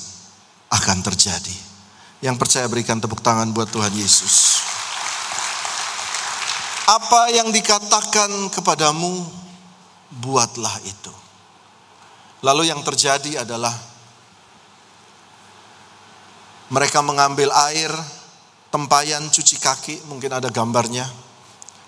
akan 0.75 0.99
terjadi. 1.07 1.55
Yang 2.21 2.37
percaya 2.43 2.67
berikan 2.67 2.99
tepuk 2.99 3.23
tangan 3.23 3.55
buat 3.55 3.71
Tuhan 3.71 3.95
Yesus. 3.95 4.59
Apa 6.87 7.31
yang 7.35 7.51
dikatakan 7.51 8.51
kepadamu 8.51 9.46
buatlah 10.11 10.77
itu. 10.87 11.15
Lalu 12.45 12.71
yang 12.71 12.85
terjadi 12.87 13.43
adalah 13.43 13.73
mereka 16.71 16.99
mengambil 17.03 17.51
air 17.71 17.91
tempayan 18.75 19.27
cuci 19.31 19.57
kaki, 19.57 19.97
mungkin 20.11 20.35
ada 20.35 20.51
gambarnya. 20.51 21.07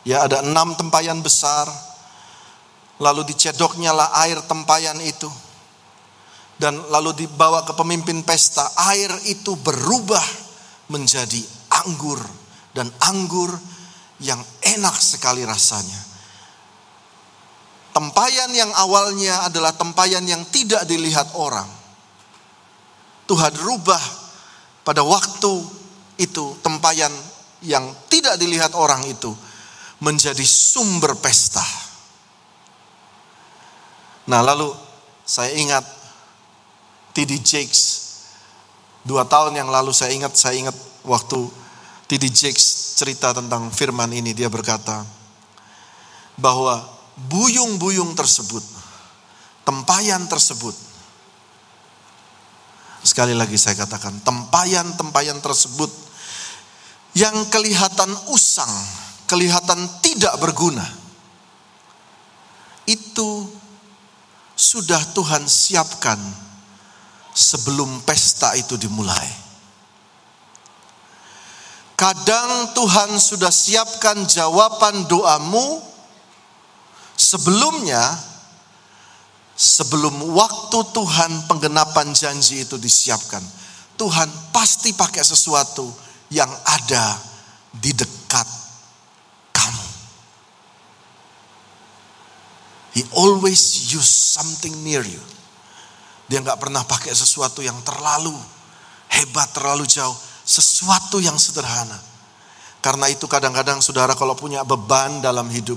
Ya, 0.06 0.24
ada 0.24 0.40
enam 0.40 0.72
tempayan 0.78 1.20
besar. 1.20 1.68
Lalu 2.98 3.28
dicedoknya 3.28 3.92
lah 3.92 4.08
air 4.24 4.40
tempayan 4.46 4.98
itu. 5.04 5.28
Dan 6.58 6.80
lalu 6.90 7.26
dibawa 7.26 7.62
ke 7.62 7.76
pemimpin 7.76 8.24
pesta. 8.26 8.72
Air 8.90 9.12
itu 9.30 9.54
berubah 9.60 10.24
menjadi 10.90 11.42
anggur. 11.84 12.18
Dan 12.74 12.90
anggur 13.04 13.52
yang 14.22 14.42
enak 14.62 14.96
sekali 14.98 15.46
rasanya. 15.46 16.07
Tempayan 17.98 18.54
yang 18.54 18.70
awalnya 18.78 19.50
adalah 19.50 19.74
tempayan 19.74 20.22
yang 20.22 20.46
tidak 20.54 20.86
dilihat 20.86 21.34
orang. 21.34 21.66
Tuhan 23.26 23.50
rubah 23.58 23.98
pada 24.86 25.02
waktu 25.02 25.66
itu 26.22 26.54
tempayan 26.62 27.10
yang 27.66 27.90
tidak 28.06 28.38
dilihat 28.38 28.70
orang 28.78 29.02
itu 29.02 29.34
menjadi 29.98 30.46
sumber 30.46 31.18
pesta. 31.18 31.66
Nah 34.30 34.46
lalu 34.46 34.70
saya 35.26 35.50
ingat 35.58 35.82
T.D. 37.18 37.34
Jakes 37.42 37.82
dua 39.02 39.26
tahun 39.26 39.58
yang 39.58 39.74
lalu 39.74 39.90
saya 39.90 40.14
ingat 40.14 40.38
saya 40.38 40.54
ingat 40.54 40.78
waktu 41.02 41.50
T.D. 42.06 42.30
Jakes 42.30 42.94
cerita 42.94 43.34
tentang 43.34 43.74
firman 43.74 44.14
ini 44.14 44.38
dia 44.38 44.46
berkata 44.46 45.02
bahwa 46.38 46.97
buyung-buyung 47.26 48.14
tersebut, 48.14 48.62
tempayan 49.66 50.30
tersebut, 50.30 50.76
sekali 53.02 53.34
lagi 53.34 53.58
saya 53.58 53.74
katakan, 53.74 54.22
tempayan-tempayan 54.22 55.42
tersebut 55.42 55.90
yang 57.18 57.34
kelihatan 57.50 58.14
usang, 58.30 58.70
kelihatan 59.26 59.82
tidak 59.98 60.38
berguna, 60.38 60.86
itu 62.86 63.50
sudah 64.54 65.02
Tuhan 65.14 65.46
siapkan 65.50 66.18
sebelum 67.34 68.02
pesta 68.02 68.54
itu 68.54 68.78
dimulai. 68.78 69.50
Kadang 71.98 72.78
Tuhan 72.78 73.18
sudah 73.18 73.50
siapkan 73.50 74.22
jawaban 74.22 75.10
doamu 75.10 75.87
Sebelumnya, 77.18 78.14
sebelum 79.58 80.22
waktu 80.38 80.78
Tuhan 80.94 81.50
penggenapan 81.50 82.14
janji 82.14 82.62
itu 82.62 82.78
disiapkan, 82.78 83.42
Tuhan 83.98 84.30
pasti 84.54 84.94
pakai 84.94 85.26
sesuatu 85.26 85.90
yang 86.30 86.46
ada 86.62 87.18
di 87.74 87.90
dekat 87.90 88.46
kamu. 89.50 89.86
He 92.94 93.02
always 93.18 93.90
use 93.90 94.06
something 94.06 94.86
near 94.86 95.02
you. 95.02 95.22
Dia 96.30 96.38
nggak 96.38 96.62
pernah 96.62 96.86
pakai 96.86 97.10
sesuatu 97.10 97.58
yang 97.58 97.82
terlalu 97.82 98.38
hebat, 99.10 99.50
terlalu 99.50 99.90
jauh. 99.90 100.14
Sesuatu 100.46 101.18
yang 101.18 101.34
sederhana. 101.34 101.98
Karena 102.78 103.10
itu 103.10 103.26
kadang-kadang 103.26 103.82
saudara 103.82 104.14
kalau 104.14 104.38
punya 104.38 104.62
beban 104.62 105.18
dalam 105.18 105.50
hidup, 105.50 105.76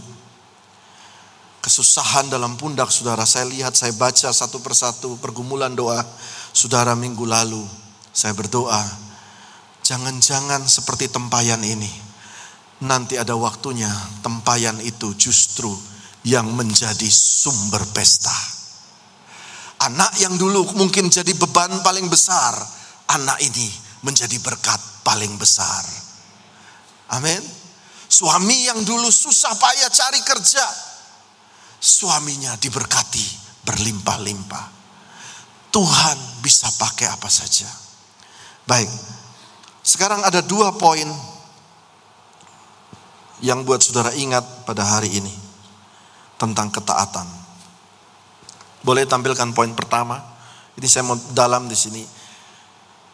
kesusahan 1.62 2.28
dalam 2.28 2.58
pundak 2.58 2.90
saudara. 2.90 3.24
Saya 3.24 3.48
lihat, 3.48 3.78
saya 3.78 3.94
baca 3.94 4.34
satu 4.34 4.60
persatu 4.60 5.16
pergumulan 5.22 5.72
doa 5.72 6.02
saudara 6.52 6.98
minggu 6.98 7.24
lalu. 7.24 7.64
Saya 8.12 8.36
berdoa, 8.36 8.82
jangan-jangan 9.86 10.66
seperti 10.68 11.08
tempayan 11.08 11.62
ini. 11.64 11.90
Nanti 12.82 13.16
ada 13.16 13.38
waktunya 13.38 13.88
tempayan 14.26 14.82
itu 14.82 15.14
justru 15.16 15.70
yang 16.26 16.50
menjadi 16.52 17.08
sumber 17.08 17.86
pesta. 17.94 18.34
Anak 19.82 20.18
yang 20.22 20.38
dulu 20.38 20.66
mungkin 20.78 21.10
jadi 21.10 21.34
beban 21.38 21.82
paling 21.82 22.06
besar, 22.10 22.54
anak 23.10 23.38
ini 23.42 23.70
menjadi 24.02 24.38
berkat 24.42 24.78
paling 25.02 25.38
besar. 25.38 25.82
Amin. 27.14 27.42
Suami 28.12 28.68
yang 28.68 28.82
dulu 28.86 29.10
susah 29.10 29.56
payah 29.58 29.90
cari 29.90 30.22
kerja, 30.22 30.66
suaminya 31.82 32.54
diberkati 32.62 33.26
berlimpah-limpah. 33.66 34.66
Tuhan 35.74 36.18
bisa 36.46 36.70
pakai 36.78 37.10
apa 37.10 37.26
saja. 37.26 37.66
Baik, 38.70 38.92
sekarang 39.82 40.22
ada 40.22 40.46
dua 40.46 40.78
poin 40.78 41.10
yang 43.42 43.66
buat 43.66 43.82
saudara 43.82 44.14
ingat 44.14 44.70
pada 44.70 44.86
hari 44.86 45.10
ini 45.10 45.34
tentang 46.38 46.70
ketaatan. 46.70 47.26
Boleh 48.86 49.10
tampilkan 49.10 49.50
poin 49.58 49.74
pertama? 49.74 50.22
Ini 50.78 50.86
saya 50.86 51.04
mau 51.10 51.18
dalam 51.34 51.66
di 51.66 51.78
sini. 51.78 52.04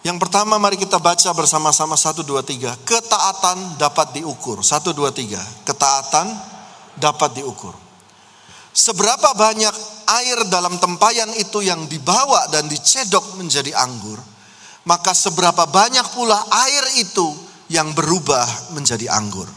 Yang 0.03 0.17
pertama 0.24 0.55
mari 0.55 0.79
kita 0.79 1.00
baca 1.03 1.29
bersama-sama 1.36 2.00
1 2.00 2.24
2 2.24 2.39
3. 2.39 2.88
Ketaatan 2.88 3.75
dapat 3.75 4.15
diukur. 4.15 4.63
1 4.63 4.95
2 4.95 5.12
3. 5.12 5.67
Ketaatan 5.67 6.25
dapat 6.95 7.36
diukur. 7.36 7.87
Seberapa 8.77 9.34
banyak 9.34 9.74
air 10.05 10.38
dalam 10.53 10.77
tempayan 10.77 11.34
itu 11.34 11.65
yang 11.65 11.89
dibawa 11.89 12.46
dan 12.53 12.69
dicedok 12.69 13.34
menjadi 13.41 13.74
anggur, 13.74 14.22
maka 14.86 15.17
seberapa 15.17 15.65
banyak 15.65 16.05
pula 16.13 16.38
air 16.69 16.86
itu 17.01 17.25
yang 17.74 17.98
berubah 17.98 18.77
menjadi 18.77 19.10
anggur. 19.10 19.50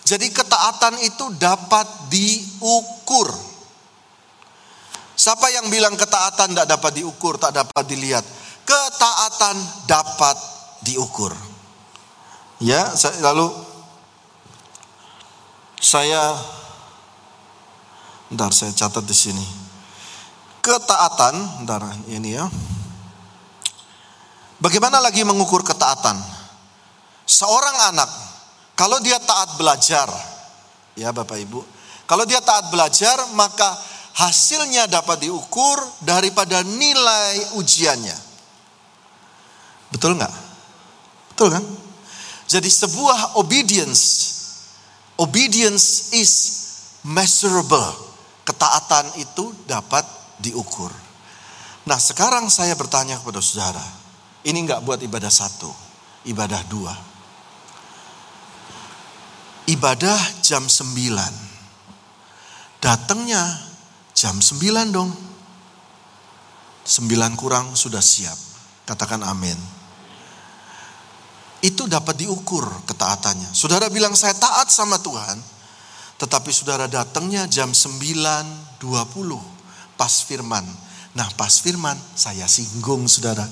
Jadi 0.00 0.32
ketaatan 0.32 0.96
itu 1.04 1.28
dapat 1.36 2.08
diukur. 2.08 3.28
Siapa 5.12 5.52
yang 5.52 5.68
bilang 5.68 5.92
ketaatan 5.92 6.56
tidak 6.56 6.72
dapat 6.72 6.92
diukur, 6.96 7.36
tak 7.36 7.52
dapat 7.52 7.84
dilihat? 7.84 8.24
Ketaatan 8.64 9.56
dapat 9.84 10.40
diukur. 10.88 11.36
Ya, 12.64 12.88
lalu 13.20 13.52
saya 15.76 16.32
Ntar 18.32 18.50
saya 18.50 18.74
catat 18.74 19.06
di 19.06 19.14
sini. 19.14 19.46
Ketaatan, 20.58 21.62
ntar 21.62 21.86
ini 22.10 22.34
ya. 22.34 22.50
Bagaimana 24.58 24.98
lagi 24.98 25.22
mengukur 25.22 25.62
ketaatan? 25.62 26.18
Seorang 27.26 27.94
anak, 27.94 28.10
kalau 28.74 28.98
dia 28.98 29.20
taat 29.22 29.54
belajar, 29.60 30.08
ya 30.98 31.14
Bapak 31.14 31.38
Ibu, 31.38 31.60
kalau 32.06 32.26
dia 32.26 32.42
taat 32.42 32.70
belajar, 32.70 33.18
maka 33.34 33.66
hasilnya 34.16 34.88
dapat 34.88 35.28
diukur 35.28 35.76
daripada 36.02 36.64
nilai 36.64 37.58
ujiannya. 37.58 38.16
Betul 39.92 40.16
nggak? 40.18 40.34
Betul 41.34 41.48
kan? 41.52 41.64
Jadi 42.46 42.70
sebuah 42.70 43.36
obedience, 43.42 44.02
obedience 45.18 46.14
is 46.14 46.32
measurable. 47.02 48.05
Ketaatan 48.46 49.18
itu 49.18 49.50
dapat 49.66 50.06
diukur. 50.38 50.94
Nah 51.86 51.98
sekarang 51.98 52.46
saya 52.46 52.78
bertanya 52.78 53.18
kepada 53.18 53.42
saudara, 53.42 53.82
ini 54.46 54.62
nggak 54.62 54.86
buat 54.86 55.02
ibadah 55.02 55.30
satu, 55.30 55.70
ibadah 56.30 56.62
dua. 56.70 56.94
Ibadah 59.66 60.46
jam 60.46 60.70
sembilan. 60.70 61.34
Datangnya 62.78 63.42
jam 64.14 64.38
sembilan 64.38 64.86
dong. 64.94 65.10
Sembilan 66.86 67.34
kurang 67.34 67.74
sudah 67.74 67.98
siap. 67.98 68.38
Katakan 68.86 69.26
amin. 69.26 69.58
Itu 71.66 71.90
dapat 71.90 72.14
diukur 72.22 72.62
ketaatannya. 72.86 73.50
Saudara 73.50 73.90
bilang 73.90 74.14
saya 74.14 74.38
taat 74.38 74.70
sama 74.70 75.02
Tuhan. 75.02 75.55
Tetapi 76.16 76.48
saudara 76.48 76.88
datangnya 76.88 77.44
jam 77.44 77.76
9.20 77.76 78.80
pas 80.00 80.14
firman. 80.24 80.64
Nah 81.12 81.28
pas 81.36 81.52
firman 81.60 81.96
saya 82.16 82.48
singgung 82.48 83.04
saudara. 83.04 83.44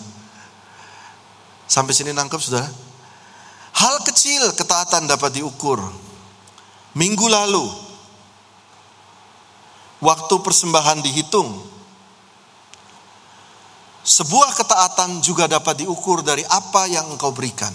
Sampai 1.68 1.92
sini 1.96 2.12
nangkep 2.16 2.40
saudara? 2.40 2.68
Hal 3.74 4.00
kecil 4.06 4.52
ketaatan 4.56 5.10
dapat 5.10 5.40
diukur. 5.40 5.82
Minggu 6.94 7.26
lalu, 7.26 7.66
waktu 9.98 10.34
persembahan 10.38 11.02
dihitung, 11.02 11.50
sebuah 14.06 14.54
ketaatan 14.54 15.18
juga 15.18 15.50
dapat 15.50 15.82
diukur 15.82 16.22
dari 16.22 16.46
apa 16.46 16.86
yang 16.86 17.10
engkau 17.10 17.34
berikan. 17.34 17.74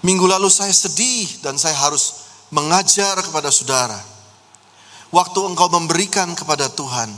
Minggu 0.00 0.24
lalu 0.24 0.48
saya 0.48 0.72
sedih 0.72 1.44
dan 1.44 1.60
saya 1.60 1.76
harus 1.76 2.23
mengajar 2.52 3.20
kepada 3.22 3.48
saudara. 3.48 4.00
Waktu 5.14 5.38
engkau 5.54 5.70
memberikan 5.70 6.34
kepada 6.34 6.66
Tuhan, 6.68 7.08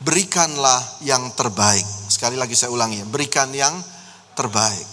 berikanlah 0.00 0.80
yang 1.04 1.30
terbaik. 1.36 1.84
Sekali 2.08 2.40
lagi 2.40 2.56
saya 2.56 2.72
ulangi 2.72 3.04
berikan 3.04 3.52
yang 3.52 3.76
terbaik. 4.32 4.88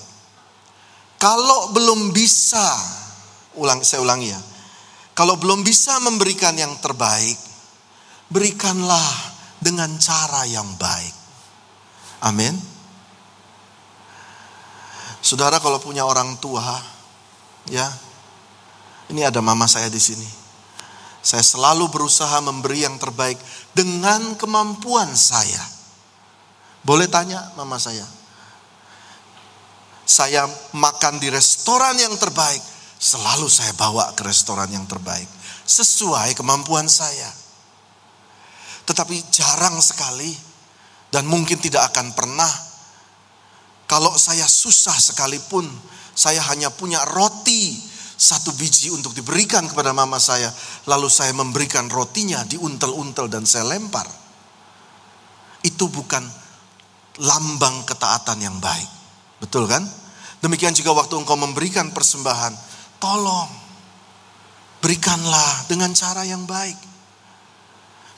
Kalau 1.21 1.71
belum 1.71 2.11
bisa, 2.11 2.65
ulang 3.55 3.85
saya 3.85 4.01
ulangi 4.01 4.33
ya. 4.33 4.41
Kalau 5.13 5.37
belum 5.37 5.61
bisa 5.61 6.01
memberikan 6.01 6.57
yang 6.57 6.73
terbaik, 6.81 7.37
berikanlah 8.31 9.05
dengan 9.61 9.93
cara 10.01 10.47
yang 10.49 10.65
baik. 10.75 11.15
Amin. 12.25 12.57
Saudara 15.21 15.61
kalau 15.61 15.77
punya 15.77 16.01
orang 16.01 16.41
tua, 16.41 16.81
ya, 17.69 17.85
ini 19.11 19.27
ada 19.27 19.43
mama 19.43 19.67
saya 19.67 19.91
di 19.91 19.99
sini. 19.99 20.25
Saya 21.21 21.45
selalu 21.45 21.91
berusaha 21.93 22.41
memberi 22.41 22.81
yang 22.81 22.97
terbaik 22.97 23.37
dengan 23.77 24.33
kemampuan 24.39 25.13
saya. 25.13 25.61
Boleh 26.81 27.05
tanya 27.05 27.53
mama 27.53 27.77
saya. 27.77 28.07
Saya 30.01 30.49
makan 30.73 31.21
di 31.21 31.29
restoran 31.29 31.93
yang 32.01 32.17
terbaik, 32.17 32.59
selalu 32.97 33.45
saya 33.47 33.71
bawa 33.77 34.11
ke 34.17 34.25
restoran 34.25 34.67
yang 34.73 34.89
terbaik 34.89 35.29
sesuai 35.71 36.33
kemampuan 36.33 36.89
saya. 36.89 37.29
Tetapi 38.89 39.29
jarang 39.29 39.77
sekali 39.79 40.33
dan 41.13 41.29
mungkin 41.29 41.61
tidak 41.61 41.93
akan 41.93 42.11
pernah 42.17 42.51
kalau 43.85 44.15
saya 44.15 44.47
susah 44.47 44.95
sekalipun, 44.95 45.67
saya 46.15 46.39
hanya 46.47 46.71
punya 46.71 47.03
roti 47.11 47.90
satu 48.21 48.53
biji 48.53 48.93
untuk 48.93 49.17
diberikan 49.17 49.65
kepada 49.65 49.97
mama 49.97 50.21
saya. 50.21 50.53
Lalu 50.85 51.09
saya 51.09 51.33
memberikan 51.33 51.89
rotinya, 51.89 52.45
diuntel-untel 52.45 53.25
dan 53.25 53.49
saya 53.49 53.65
lempar. 53.65 54.05
Itu 55.65 55.89
bukan 55.89 56.21
lambang 57.25 57.81
ketaatan 57.89 58.37
yang 58.37 58.61
baik. 58.61 58.89
Betul 59.41 59.65
kan? 59.65 59.81
Demikian 60.37 60.77
juga 60.77 60.93
waktu 60.93 61.17
engkau 61.17 61.33
memberikan 61.33 61.89
persembahan. 61.89 62.53
Tolong, 63.01 63.49
berikanlah 64.85 65.65
dengan 65.65 65.89
cara 65.97 66.21
yang 66.21 66.45
baik. 66.45 66.77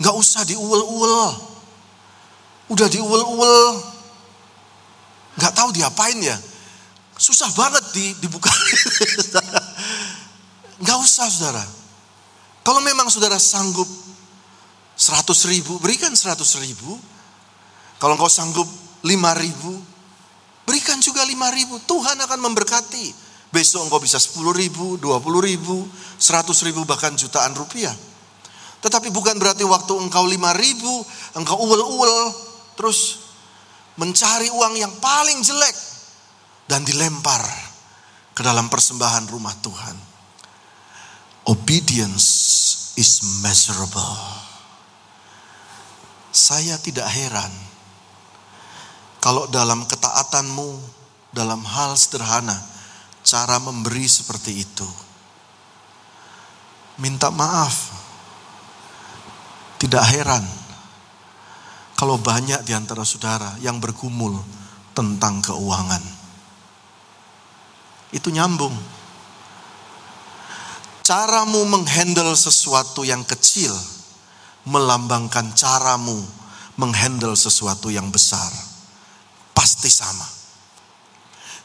Gak 0.03 0.15
usah 0.19 0.43
diuel-uel. 0.43 1.31
Udah 2.75 2.87
diuel-uel. 2.91 3.67
Gak 5.39 5.55
tahu 5.55 5.71
diapain 5.71 6.19
ya. 6.19 6.35
Susah 7.15 7.47
banget 7.55 7.83
dibuka. 8.19 8.51
Gak 10.83 10.97
usah 10.99 11.31
saudara. 11.31 11.63
Kalau 12.63 12.79
memang 12.83 13.07
saudara 13.07 13.39
sanggup 13.39 13.87
100 14.95 15.51
ribu, 15.51 15.79
berikan 15.79 16.11
100 16.11 16.37
ribu. 16.63 16.99
Kalau 17.99 18.19
engkau 18.19 18.31
sanggup 18.31 18.67
5 19.03 19.07
ribu, 19.39 19.71
berikan 20.67 20.99
juga 20.99 21.23
5 21.23 21.55
ribu. 21.55 21.79
Tuhan 21.87 22.19
akan 22.19 22.39
memberkati. 22.39 23.15
Besok 23.53 23.87
engkau 23.87 24.01
bisa 24.03 24.19
10 24.19 24.43
ribu, 24.51 24.99
20 24.99 25.39
ribu, 25.43 25.87
100 26.19 26.67
ribu, 26.67 26.83
bahkan 26.83 27.15
jutaan 27.15 27.55
rupiah. 27.55 27.93
Tetapi 28.83 29.07
bukan 29.11 29.39
berarti 29.39 29.63
waktu 29.63 29.93
engkau 29.95 30.27
5 30.27 30.51
ribu, 30.59 30.93
engkau 31.39 31.55
uel-uel, 31.63 32.35
terus 32.75 33.23
mencari 33.95 34.49
uang 34.51 34.73
yang 34.75 34.91
paling 34.99 35.39
jelek 35.39 35.75
dan 36.67 36.83
dilempar 36.83 37.45
ke 38.33 38.41
dalam 38.41 38.67
persembahan 38.67 39.29
rumah 39.29 39.53
Tuhan. 39.61 40.12
Obedience 41.43 42.27
is 42.95 43.19
measurable. 43.43 44.15
Saya 46.33 46.79
tidak 46.81 47.05
heran 47.13 47.51
Kalau 49.23 49.47
dalam 49.47 49.87
ketaatanmu, 49.87 50.83
dalam 51.31 51.63
hal 51.63 51.95
sederhana, 51.95 52.59
cara 53.23 53.55
memberi 53.55 54.03
seperti 54.03 54.67
itu, 54.67 54.83
minta 56.99 57.31
maaf. 57.31 58.03
Tidak 59.79 60.03
heran 60.11 60.43
kalau 61.95 62.19
banyak 62.19 62.67
di 62.67 62.75
antara 62.75 63.07
saudara 63.07 63.55
yang 63.63 63.79
bergumul 63.79 64.43
tentang 64.91 65.39
keuangan. 65.39 66.03
Itu 68.11 68.27
nyambung. 68.27 68.75
Caramu 71.03 71.67
menghandle 71.67 72.31
sesuatu 72.31 73.03
yang 73.03 73.27
kecil 73.27 73.75
melambangkan 74.63 75.51
caramu 75.51 76.15
menghandle 76.79 77.35
sesuatu 77.35 77.91
yang 77.91 78.07
besar. 78.07 78.47
Pasti 79.51 79.91
sama. 79.91 80.25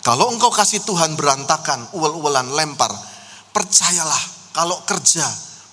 Kalau 0.02 0.34
engkau 0.34 0.50
kasih 0.50 0.82
Tuhan 0.82 1.14
berantakan, 1.14 1.94
uel-uelan, 1.94 2.50
lempar, 2.54 2.90
percayalah 3.54 4.22
kalau 4.50 4.82
kerja 4.82 5.26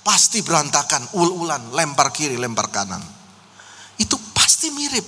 pasti 0.05 0.45
berantakan, 0.45 1.17
uel-ulan, 1.17 1.73
lempar 1.73 2.13
kiri, 2.13 2.37
lempar 2.37 2.69
kanan. 2.69 3.01
Itu 3.97 4.19
pasti 4.37 4.69
mirip. 4.69 5.05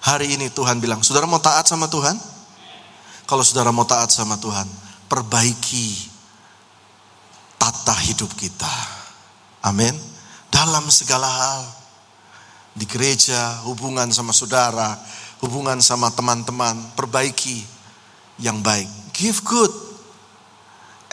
Hari 0.00 0.36
ini 0.36 0.52
Tuhan 0.52 0.80
bilang, 0.80 1.00
saudara 1.00 1.28
mau 1.28 1.40
taat 1.40 1.68
sama 1.68 1.88
Tuhan? 1.88 2.16
Kalau 3.24 3.44
saudara 3.44 3.72
mau 3.72 3.84
taat 3.88 4.12
sama 4.12 4.36
Tuhan, 4.36 4.66
perbaiki 5.08 6.10
tata 7.70 7.94
hidup 8.02 8.34
kita. 8.34 8.74
Amin. 9.62 9.94
Dalam 10.50 10.90
segala 10.90 11.30
hal. 11.30 11.62
Di 12.74 12.82
gereja, 12.86 13.62
hubungan 13.66 14.10
sama 14.10 14.34
saudara, 14.34 14.98
hubungan 15.42 15.78
sama 15.78 16.10
teman-teman, 16.10 16.74
perbaiki 16.98 17.62
yang 18.42 18.58
baik. 18.58 18.90
Give 19.14 19.38
good. 19.46 19.70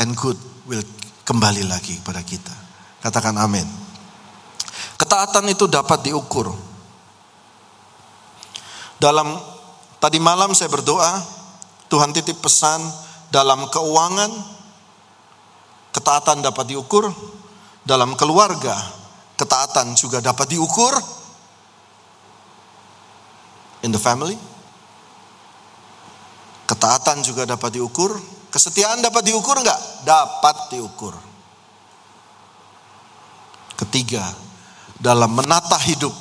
And 0.02 0.18
good 0.18 0.38
will 0.66 0.86
kembali 1.26 1.66
lagi 1.70 2.02
kepada 2.02 2.26
kita. 2.26 2.54
Katakan 3.02 3.38
amin. 3.38 3.66
Ketaatan 4.98 5.46
itu 5.50 5.70
dapat 5.70 6.10
diukur. 6.10 6.54
Dalam 8.98 9.38
tadi 10.02 10.18
malam 10.18 10.58
saya 10.58 10.74
berdoa, 10.74 11.22
Tuhan 11.90 12.14
titip 12.18 12.42
pesan 12.42 12.82
dalam 13.30 13.70
keuangan, 13.70 14.57
Ketaatan 15.98 16.46
dapat 16.46 16.70
diukur 16.70 17.10
dalam 17.82 18.14
keluarga. 18.14 18.78
Ketaatan 19.34 19.98
juga 19.98 20.22
dapat 20.22 20.46
diukur 20.54 20.94
in 23.82 23.90
the 23.90 23.98
family. 23.98 24.38
Ketaatan 26.70 27.26
juga 27.26 27.50
dapat 27.50 27.82
diukur. 27.82 28.14
Kesetiaan 28.54 29.02
dapat 29.02 29.26
diukur 29.26 29.58
enggak? 29.58 30.06
Dapat 30.06 30.78
diukur. 30.78 31.18
Ketiga, 33.74 34.22
dalam 35.02 35.34
menata 35.34 35.82
hidup, 35.82 36.14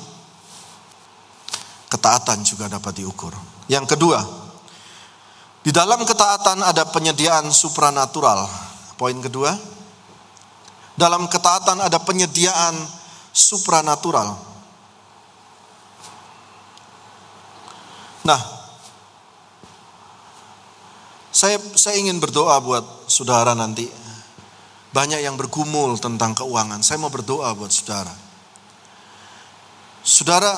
ketaatan 1.92 2.40
juga 2.44 2.68
dapat 2.72 2.96
diukur. 2.96 3.32
Yang 3.68 3.96
kedua, 3.96 4.20
di 5.60 5.68
dalam 5.68 6.04
ketaatan 6.04 6.64
ada 6.64 6.84
penyediaan 6.88 7.48
supranatural 7.48 8.65
Poin 8.96 9.16
kedua, 9.20 9.52
dalam 10.96 11.28
ketaatan 11.28 11.84
ada 11.84 12.00
penyediaan 12.00 12.72
supranatural. 13.36 14.40
Nah, 18.24 18.40
saya 21.28 21.60
saya 21.76 22.00
ingin 22.00 22.16
berdoa 22.16 22.56
buat 22.64 22.84
saudara 23.06 23.52
nanti. 23.52 23.86
Banyak 24.96 25.20
yang 25.20 25.36
bergumul 25.36 26.00
tentang 26.00 26.32
keuangan. 26.32 26.80
Saya 26.80 26.96
mau 26.96 27.12
berdoa 27.12 27.52
buat 27.52 27.68
saudara. 27.68 28.16
Saudara, 30.00 30.56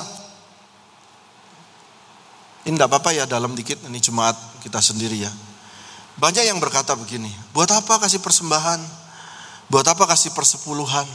ini 2.63 2.79
tidak 2.79 2.87
apa-apa 2.87 3.11
ya 3.11 3.27
dalam 3.27 3.59
dikit, 3.59 3.83
ini 3.91 3.99
jemaat 3.99 4.39
kita 4.63 4.79
sendiri 4.79 5.27
ya. 5.27 5.33
Banyak 6.19 6.51
yang 6.51 6.59
berkata 6.59 6.99
begini, 6.99 7.31
buat 7.55 7.71
apa 7.71 8.03
kasih 8.03 8.19
persembahan? 8.19 8.83
Buat 9.71 9.87
apa 9.87 10.03
kasih 10.11 10.35
persepuluhan? 10.35 11.07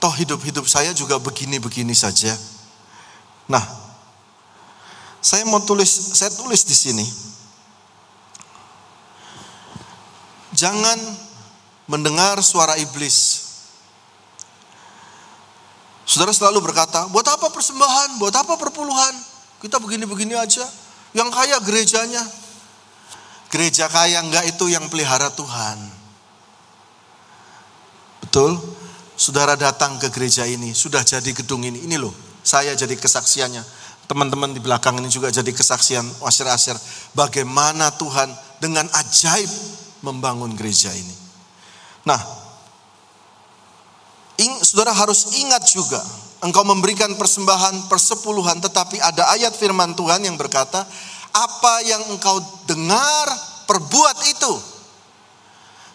Toh 0.00 0.12
hidup-hidup 0.16 0.64
saya 0.64 0.96
juga 0.96 1.20
begini-begini 1.20 1.92
saja. 1.92 2.32
Nah, 3.44 3.60
saya 5.20 5.44
mau 5.44 5.60
tulis, 5.60 6.16
saya 6.16 6.32
tulis 6.32 6.64
di 6.64 6.72
sini. 6.72 7.06
Jangan 10.56 10.96
mendengar 11.84 12.40
suara 12.40 12.80
iblis. 12.80 13.44
Saudara 16.08 16.32
selalu 16.32 16.64
berkata, 16.72 17.08
buat 17.12 17.24
apa 17.28 17.52
persembahan, 17.52 18.20
buat 18.20 18.32
apa 18.32 18.56
perpuluhan? 18.56 19.14
Kita 19.60 19.80
begini-begini 19.80 20.32
aja. 20.36 20.64
Yang 21.12 21.28
kaya 21.32 21.56
gerejanya, 21.60 22.22
Gereja 23.54 23.86
kaya 23.86 24.18
enggak 24.18 24.50
itu 24.50 24.66
yang 24.66 24.90
pelihara 24.90 25.30
Tuhan. 25.30 25.78
Betul? 28.26 28.58
Saudara 29.14 29.54
datang 29.54 29.94
ke 30.02 30.10
gereja 30.10 30.42
ini, 30.42 30.74
sudah 30.74 31.06
jadi 31.06 31.30
gedung 31.30 31.62
ini. 31.62 31.86
Ini 31.86 31.94
loh, 31.94 32.10
saya 32.42 32.74
jadi 32.74 32.98
kesaksiannya. 32.98 33.62
Teman-teman 34.10 34.50
di 34.50 34.58
belakang 34.58 34.98
ini 34.98 35.06
juga 35.06 35.30
jadi 35.30 35.46
kesaksian 35.54 36.02
wasir-asir. 36.18 36.74
Bagaimana 37.14 37.94
Tuhan 37.94 38.26
dengan 38.58 38.90
ajaib 38.90 39.46
membangun 40.02 40.58
gereja 40.58 40.90
ini. 40.90 41.14
Nah, 42.02 42.18
ing, 44.42 44.50
saudara 44.66 44.90
harus 44.90 45.30
ingat 45.38 45.62
juga, 45.70 46.02
engkau 46.42 46.66
memberikan 46.66 47.14
persembahan 47.14 47.86
persepuluhan, 47.86 48.58
tetapi 48.66 48.98
ada 48.98 49.30
ayat 49.30 49.54
firman 49.54 49.94
Tuhan 49.94 50.26
yang 50.26 50.34
berkata, 50.34 50.82
apa 51.34 51.82
yang 51.82 52.02
engkau 52.14 52.38
dengar, 52.70 53.26
perbuat 53.66 54.16
itu. 54.30 54.54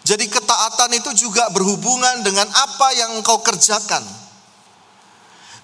Jadi 0.04 0.28
ketaatan 0.28 0.90
itu 0.96 1.10
juga 1.16 1.48
berhubungan 1.52 2.20
dengan 2.20 2.48
apa 2.48 2.88
yang 2.96 3.16
engkau 3.16 3.40
kerjakan. 3.40 4.04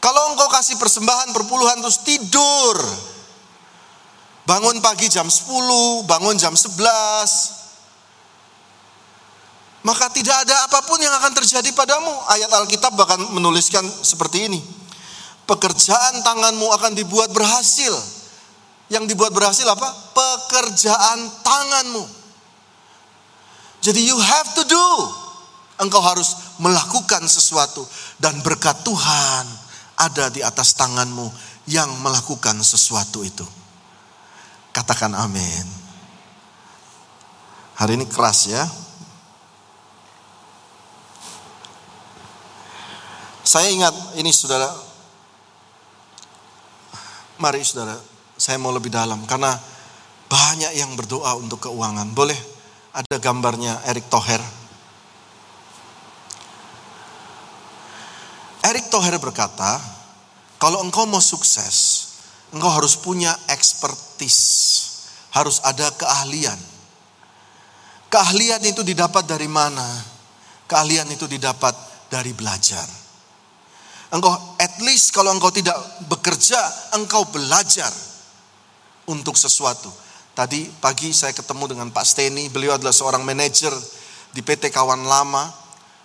Kalau 0.01 0.33
engkau 0.33 0.49
kasih 0.53 0.81
persembahan 0.81 1.33
perpuluhan 1.37 1.81
terus 1.83 2.01
tidur. 2.05 2.77
Bangun 4.47 4.79
pagi 4.79 5.11
jam 5.11 5.27
10, 5.27 6.07
bangun 6.07 6.39
jam 6.39 6.55
11. 6.55 7.67
Maka 9.83 10.07
tidak 10.15 10.47
ada 10.47 10.55
apa 10.67 10.83
pun 10.87 11.03
yang 11.03 11.11
akan 11.19 11.33
terjadi 11.35 11.67
padamu. 11.75 12.15
Ayat 12.31 12.51
Alkitab 12.55 12.95
bahkan 12.95 13.19
menuliskan 13.35 13.83
seperti 14.03 14.47
ini. 14.47 14.63
Pekerjaan 15.47 16.23
tanganmu 16.23 16.71
akan 16.75 16.95
dibuat 16.95 17.35
berhasil 17.35 17.95
yang 18.87 19.05
dibuat 19.07 19.35
berhasil 19.35 19.67
apa? 19.67 19.89
Pekerjaan 20.15 21.19
tanganmu. 21.43 22.05
Jadi 23.83 24.01
you 24.03 24.19
have 24.19 24.51
to 24.55 24.63
do. 24.67 24.87
Engkau 25.77 26.01
harus 26.01 26.57
melakukan 26.57 27.21
sesuatu 27.29 27.85
dan 28.17 28.41
berkat 28.41 28.81
Tuhan 28.81 29.45
ada 30.01 30.33
di 30.33 30.41
atas 30.41 30.73
tanganmu 30.73 31.29
yang 31.69 31.93
melakukan 32.01 32.57
sesuatu 32.65 33.21
itu. 33.21 33.45
Katakan 34.73 35.13
amin. 35.13 35.67
Hari 37.77 38.01
ini 38.01 38.09
keras 38.09 38.49
ya. 38.49 38.65
Saya 43.45 43.69
ingat 43.69 43.93
ini 44.17 44.33
saudara. 44.33 44.73
Mari 47.37 47.61
saudara 47.61 48.16
saya 48.37 48.61
mau 48.61 48.69
lebih 48.71 48.93
dalam 48.93 49.25
karena 49.25 49.57
banyak 50.29 50.73
yang 50.77 50.93
berdoa 50.95 51.41
untuk 51.41 51.69
keuangan. 51.69 52.13
Boleh 52.13 52.37
ada 52.93 53.17
gambarnya 53.17 53.81
Eric 53.89 54.13
Thoher. 54.13 54.41
Eric 58.67 58.93
Thoher 58.93 59.17
berkata, 59.17 59.79
kalau 60.61 60.83
engkau 60.85 61.07
mau 61.09 61.23
sukses, 61.23 62.09
engkau 62.51 62.69
harus 62.69 62.99
punya 62.99 63.33
expertise, 63.49 64.53
harus 65.33 65.63
ada 65.63 65.89
keahlian. 65.95 66.59
Keahlian 68.11 68.63
itu 68.67 68.83
didapat 68.83 69.25
dari 69.25 69.47
mana? 69.47 69.87
Keahlian 70.67 71.07
itu 71.15 71.31
didapat 71.31 71.75
dari 72.11 72.35
belajar. 72.35 72.87
Engkau 74.11 74.35
at 74.59 74.83
least 74.83 75.15
kalau 75.15 75.31
engkau 75.31 75.55
tidak 75.55 75.79
bekerja, 76.11 76.59
engkau 76.99 77.23
belajar 77.31 77.91
untuk 79.11 79.35
sesuatu. 79.39 79.89
Tadi 80.37 80.69
pagi 80.79 81.17
saya 81.17 81.33
ketemu 81.33 81.73
dengan 81.73 81.89
Pak 81.89 82.05
Steny, 82.05 82.53
beliau 82.53 82.77
adalah 82.77 82.93
seorang 82.93 83.25
manajer 83.25 83.73
di 84.37 84.45
PT 84.45 84.69
Kawan 84.69 85.09
Lama. 85.09 85.49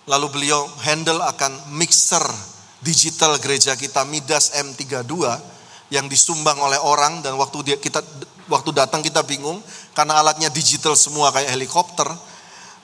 Lalu 0.08 0.26
beliau 0.32 0.64
handle 0.82 1.20
akan 1.22 1.76
mixer 1.76 2.24
digital 2.82 3.38
gereja 3.38 3.78
kita 3.78 4.02
Midas 4.02 4.50
M32 4.58 5.14
yang 5.92 6.10
disumbang 6.10 6.58
oleh 6.58 6.80
orang 6.80 7.22
dan 7.22 7.38
waktu 7.38 7.62
dia 7.62 7.76
kita 7.78 8.02
waktu 8.50 8.74
datang 8.74 9.04
kita 9.04 9.22
bingung 9.22 9.62
karena 9.94 10.18
alatnya 10.18 10.50
digital 10.50 10.98
semua 10.98 11.30
kayak 11.30 11.52
helikopter 11.54 12.08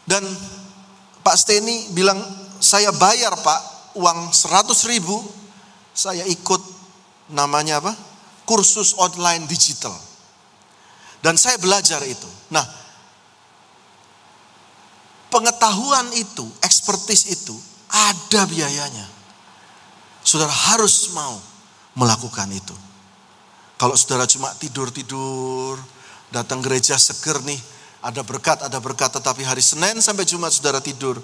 dan 0.07 0.22
Pak 1.24 1.37
Steny 1.37 1.90
bilang 1.96 2.20
saya 2.62 2.94
bayar 2.94 3.35
Pak 3.35 3.61
uang 3.98 4.31
100 4.31 4.92
ribu 4.92 5.18
saya 5.90 6.22
ikut 6.31 6.62
namanya 7.35 7.83
apa 7.83 7.92
kursus 8.46 8.94
online 9.00 9.50
digital 9.50 9.92
dan 11.24 11.35
saya 11.38 11.59
belajar 11.59 12.02
itu 12.04 12.28
nah 12.50 12.64
pengetahuan 15.28 16.09
itu 16.16 16.44
expertise 16.64 17.28
itu 17.31 17.57
ada 17.88 18.44
biayanya 18.48 19.07
saudara 20.24 20.52
harus 20.52 21.12
mau 21.12 21.37
melakukan 21.96 22.48
itu 22.52 22.88
kalau 23.78 23.94
saudara 23.94 24.26
cuma 24.26 24.50
tidur-tidur, 24.59 25.78
datang 26.35 26.59
gereja 26.59 26.98
seger 26.98 27.38
nih, 27.46 27.62
ada 28.02 28.26
berkat, 28.26 28.59
ada 28.66 28.83
berkat, 28.83 29.14
tetapi 29.14 29.46
hari 29.46 29.62
Senin 29.62 30.02
sampai 30.02 30.26
Jumat 30.26 30.50
saudara 30.50 30.83
tidur. 30.83 31.22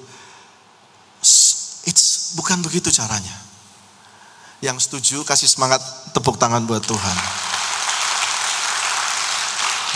It's 1.85 2.39
bukan 2.39 2.63
begitu 2.63 2.95
caranya. 2.95 3.35
Yang 4.63 4.87
setuju 4.87 5.27
kasih 5.27 5.51
semangat 5.51 5.83
tepuk 6.15 6.39
tangan 6.39 6.63
buat 6.63 6.87
Tuhan. 6.87 7.44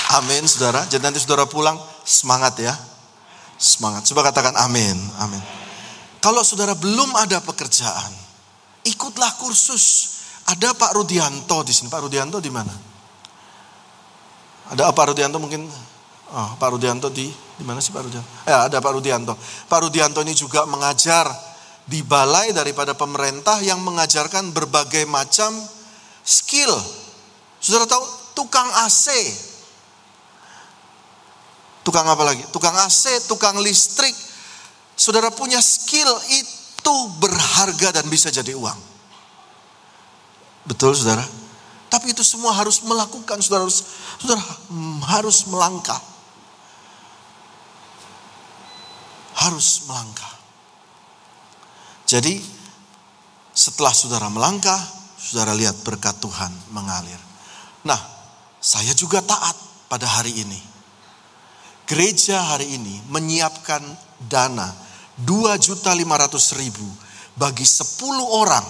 Amin 0.09 0.49
saudara. 0.49 0.89
Jadi 0.89 1.05
nanti 1.05 1.21
saudara 1.21 1.45
pulang 1.45 1.77
semangat 2.07 2.57
ya. 2.57 2.73
Semangat. 3.61 4.09
Coba 4.09 4.33
katakan 4.33 4.57
amin. 4.57 4.97
Amin. 5.21 5.43
Kalau 6.25 6.41
saudara 6.41 6.73
belum 6.73 7.13
ada 7.15 7.45
pekerjaan, 7.45 8.11
ikutlah 8.89 9.37
kursus 9.37 10.19
ada 10.49 10.73
Pak 10.73 10.97
Rudianto 10.97 11.61
di 11.61 11.73
sini. 11.77 11.93
Pak 11.93 12.09
Rudianto 12.09 12.41
di 12.41 12.49
mana? 12.49 12.73
Ada 14.73 14.89
Pak 14.97 15.13
Rudianto 15.13 15.37
mungkin 15.37 15.69
oh, 16.33 16.51
Pak 16.57 16.69
Rudianto 16.73 17.13
di 17.13 17.29
di 17.29 17.65
mana 17.65 17.85
sih 17.85 17.93
Pak 17.93 18.03
Rudianto? 18.09 18.29
Ya, 18.49 18.65
ada 18.65 18.81
Pak 18.81 18.93
Rudianto. 18.97 19.37
Pak 19.69 19.81
Rudianto 19.85 20.25
ini 20.25 20.33
juga 20.33 20.65
mengajar 20.65 21.29
di 21.89 22.01
balai 22.05 22.53
daripada 22.53 22.97
pemerintah 22.97 23.61
yang 23.61 23.81
mengajarkan 23.85 24.57
berbagai 24.57 25.05
macam 25.05 25.57
skill. 26.25 26.73
Saudara 27.61 27.89
tahu 27.89 28.05
tukang 28.37 28.69
AC. 28.85 29.09
Tukang 31.89 32.05
apa 32.05 32.21
lagi? 32.21 32.45
Tukang 32.53 32.77
AC, 32.77 33.25
tukang 33.25 33.57
listrik. 33.65 34.13
Saudara 34.93 35.33
punya 35.33 35.57
skill 35.57 36.13
itu 36.29 36.95
berharga 37.17 37.97
dan 37.97 38.05
bisa 38.13 38.29
jadi 38.29 38.53
uang. 38.53 38.77
Betul 40.69 40.93
saudara? 40.93 41.25
Tapi 41.89 42.13
itu 42.13 42.21
semua 42.21 42.53
harus 42.53 42.85
melakukan, 42.85 43.41
saudara 43.41 43.65
harus, 43.65 43.81
saudara 44.21 44.45
harus 45.17 45.49
melangkah. 45.49 46.03
Harus 49.49 49.89
melangkah. 49.89 50.35
Jadi 52.05 52.37
setelah 53.57 53.97
saudara 53.97 54.29
melangkah, 54.29 54.77
saudara 55.17 55.57
lihat 55.57 55.81
berkat 55.89 56.21
Tuhan 56.21 56.53
mengalir. 56.69 57.17
Nah, 57.89 57.97
saya 58.61 58.93
juga 58.93 59.25
taat 59.25 59.57
pada 59.89 60.05
hari 60.05 60.37
ini. 60.37 60.68
Gereja 61.89 62.53
hari 62.53 62.77
ini 62.77 63.01
menyiapkan 63.09 63.81
dana 64.29 64.69
2.500.000 65.25 65.81
bagi 67.41 67.65
10 67.65 68.05
orang 68.29 68.67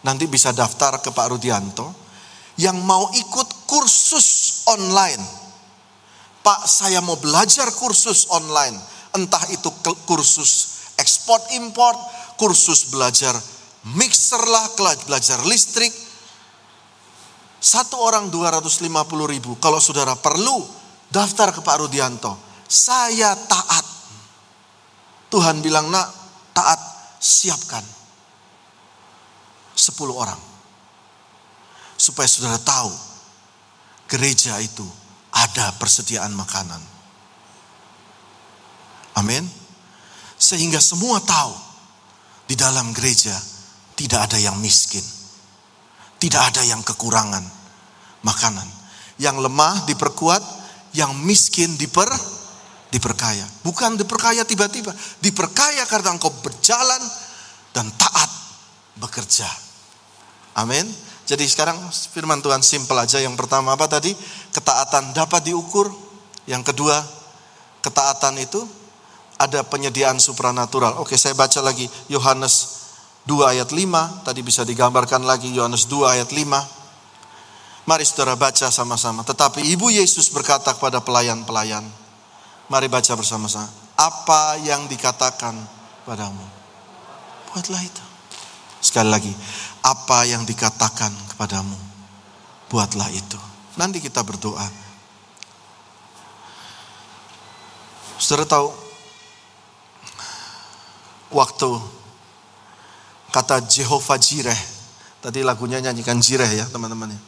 nanti 0.00 0.24
bisa 0.24 0.56
daftar 0.56 1.04
ke 1.04 1.12
Pak 1.12 1.36
Rudianto 1.36 1.92
yang 2.56 2.80
mau 2.80 3.12
ikut 3.12 3.68
kursus 3.68 4.64
online. 4.72 5.20
Pak, 6.40 6.64
saya 6.64 7.04
mau 7.04 7.20
belajar 7.20 7.68
kursus 7.76 8.32
online. 8.32 8.80
Entah 9.12 9.44
itu 9.52 9.68
kursus 10.08 10.80
ekspor 10.96 11.44
import, 11.60 12.00
kursus 12.40 12.88
belajar 12.88 13.36
mixer 13.92 14.40
lah, 14.48 14.64
belajar 15.04 15.44
listrik. 15.44 15.92
Satu 17.60 18.00
orang 18.00 18.32
250 18.32 18.88
ribu. 19.28 19.58
Kalau 19.60 19.82
saudara 19.82 20.14
perlu, 20.16 20.85
daftar 21.10 21.52
ke 21.54 21.60
Pak 21.62 21.76
Rudianto. 21.82 22.34
Saya 22.66 23.34
taat. 23.34 23.86
Tuhan 25.30 25.62
bilang, 25.62 25.90
nak, 25.90 26.08
taat, 26.54 26.78
siapkan 27.18 27.82
10 29.74 29.92
orang. 30.12 30.40
Supaya 31.96 32.28
saudara 32.28 32.60
tahu 32.60 32.92
gereja 34.06 34.56
itu 34.62 34.84
ada 35.32 35.74
persediaan 35.76 36.32
makanan. 36.32 36.80
Amin. 39.16 39.44
Sehingga 40.36 40.80
semua 40.80 41.20
tahu 41.24 41.52
di 42.46 42.54
dalam 42.54 42.92
gereja 42.92 43.34
tidak 43.96 44.30
ada 44.30 44.38
yang 44.38 44.60
miskin. 44.60 45.02
Tidak 46.16 46.40
ada 46.40 46.62
yang 46.64 46.80
kekurangan 46.84 47.44
makanan. 48.24 48.68
Yang 49.16 49.48
lemah 49.48 49.88
diperkuat, 49.88 50.42
yang 50.96 51.12
miskin 51.20 51.76
diper 51.76 52.08
diperkaya. 52.88 53.44
Bukan 53.60 54.00
diperkaya 54.00 54.48
tiba-tiba, 54.48 54.96
diperkaya 55.20 55.84
karena 55.84 56.16
engkau 56.16 56.32
berjalan 56.40 57.02
dan 57.76 57.92
taat 58.00 58.30
bekerja. 58.96 59.46
Amin. 60.56 60.88
Jadi 61.28 61.44
sekarang 61.44 61.76
firman 62.16 62.40
Tuhan 62.40 62.64
simpel 62.64 62.96
aja. 62.96 63.20
Yang 63.20 63.36
pertama 63.36 63.76
apa 63.76 63.84
tadi? 63.90 64.16
Ketaatan 64.54 65.12
dapat 65.12 65.44
diukur. 65.44 65.92
Yang 66.48 66.72
kedua, 66.72 66.96
ketaatan 67.82 68.40
itu 68.40 68.62
ada 69.36 69.60
penyediaan 69.66 70.16
supranatural. 70.16 70.96
Oke, 71.02 71.18
saya 71.20 71.36
baca 71.36 71.60
lagi 71.60 71.84
Yohanes 72.08 72.86
2 73.28 73.52
ayat 73.52 73.74
5. 73.74 74.24
Tadi 74.24 74.40
bisa 74.40 74.62
digambarkan 74.62 75.26
lagi 75.26 75.50
Yohanes 75.52 75.90
2 75.90 76.14
ayat 76.14 76.30
5. 76.30 76.85
Mari 77.86 78.02
saudara 78.02 78.34
baca 78.34 78.66
sama-sama. 78.68 79.22
Tetapi 79.22 79.62
Ibu 79.62 79.94
Yesus 79.94 80.26
berkata 80.34 80.74
kepada 80.74 80.98
pelayan-pelayan. 80.98 81.86
Mari 82.66 82.90
baca 82.90 83.14
bersama-sama. 83.14 83.70
Apa 83.94 84.58
yang 84.58 84.90
dikatakan 84.90 85.54
padamu? 86.02 86.42
Buatlah 87.54 87.80
itu. 87.80 88.04
Sekali 88.82 89.08
lagi, 89.10 89.32
apa 89.82 90.26
yang 90.28 90.46
dikatakan 90.46 91.10
kepadamu, 91.34 91.74
buatlah 92.68 93.08
itu. 93.10 93.38
Nanti 93.74 93.98
kita 93.98 94.22
berdoa. 94.22 94.68
Saudara 98.20 98.46
tahu, 98.46 98.68
waktu 101.34 101.70
kata 103.34 103.64
Jehovah 103.66 104.18
Jireh, 104.20 104.60
tadi 105.18 105.42
lagunya 105.42 105.82
nyanyikan 105.82 106.20
Jireh 106.22 106.48
ya 106.54 106.64
teman-teman 106.70 107.10
ya. 107.10 107.20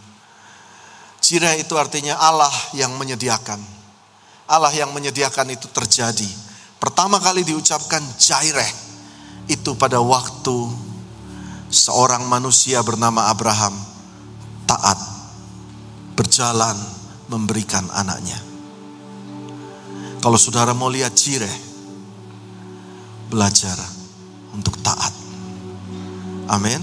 Jireh 1.19 1.61
itu 1.61 1.75
artinya 1.77 2.17
Allah 2.17 2.53
yang 2.73 2.95
menyediakan. 2.97 3.61
Allah 4.49 4.73
yang 4.73 4.91
menyediakan 4.97 5.53
itu 5.53 5.69
terjadi. 5.69 6.29
Pertama 6.81 7.21
kali 7.21 7.45
diucapkan 7.45 8.01
Jireh 8.17 8.71
itu 9.51 9.77
pada 9.77 10.01
waktu 10.01 10.57
seorang 11.69 12.25
manusia 12.25 12.81
bernama 12.81 13.29
Abraham 13.29 13.77
taat 14.65 14.97
berjalan 16.17 16.77
memberikan 17.29 17.85
anaknya. 17.93 18.41
Kalau 20.19 20.41
saudara 20.41 20.73
mau 20.75 20.91
lihat 20.91 21.15
Jireh, 21.15 21.57
belajar 23.31 23.77
untuk 24.57 24.81
taat. 24.81 25.13
Amin. 26.49 26.81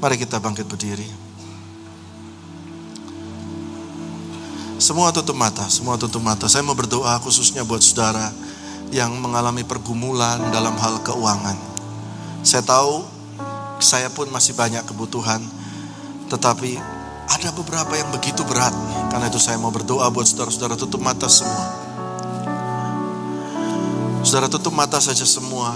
Mari 0.00 0.16
kita 0.16 0.40
bangkit 0.40 0.64
berdiri. 0.64 1.27
Semua 4.78 5.10
tutup 5.10 5.34
mata, 5.34 5.66
semua 5.66 5.98
tutup 5.98 6.22
mata. 6.22 6.46
Saya 6.46 6.62
mau 6.62 6.78
berdoa 6.78 7.18
khususnya 7.18 7.66
buat 7.66 7.82
saudara 7.82 8.30
yang 8.94 9.10
mengalami 9.18 9.66
pergumulan 9.66 10.38
dalam 10.54 10.78
hal 10.78 11.02
keuangan. 11.02 11.58
Saya 12.46 12.62
tahu 12.62 13.02
saya 13.82 14.06
pun 14.10 14.30
masih 14.30 14.54
banyak 14.54 14.86
kebutuhan. 14.86 15.42
Tetapi 16.30 16.78
ada 17.26 17.48
beberapa 17.58 17.90
yang 17.98 18.14
begitu 18.14 18.46
berat. 18.46 18.70
Karena 19.10 19.26
itu 19.26 19.42
saya 19.42 19.58
mau 19.58 19.74
berdoa 19.74 20.06
buat 20.14 20.30
saudara-saudara 20.30 20.78
tutup 20.78 21.02
mata 21.02 21.26
semua. 21.26 21.64
Saudara 24.22 24.46
tutup 24.46 24.74
mata 24.78 25.02
saja 25.02 25.26
semua. 25.26 25.74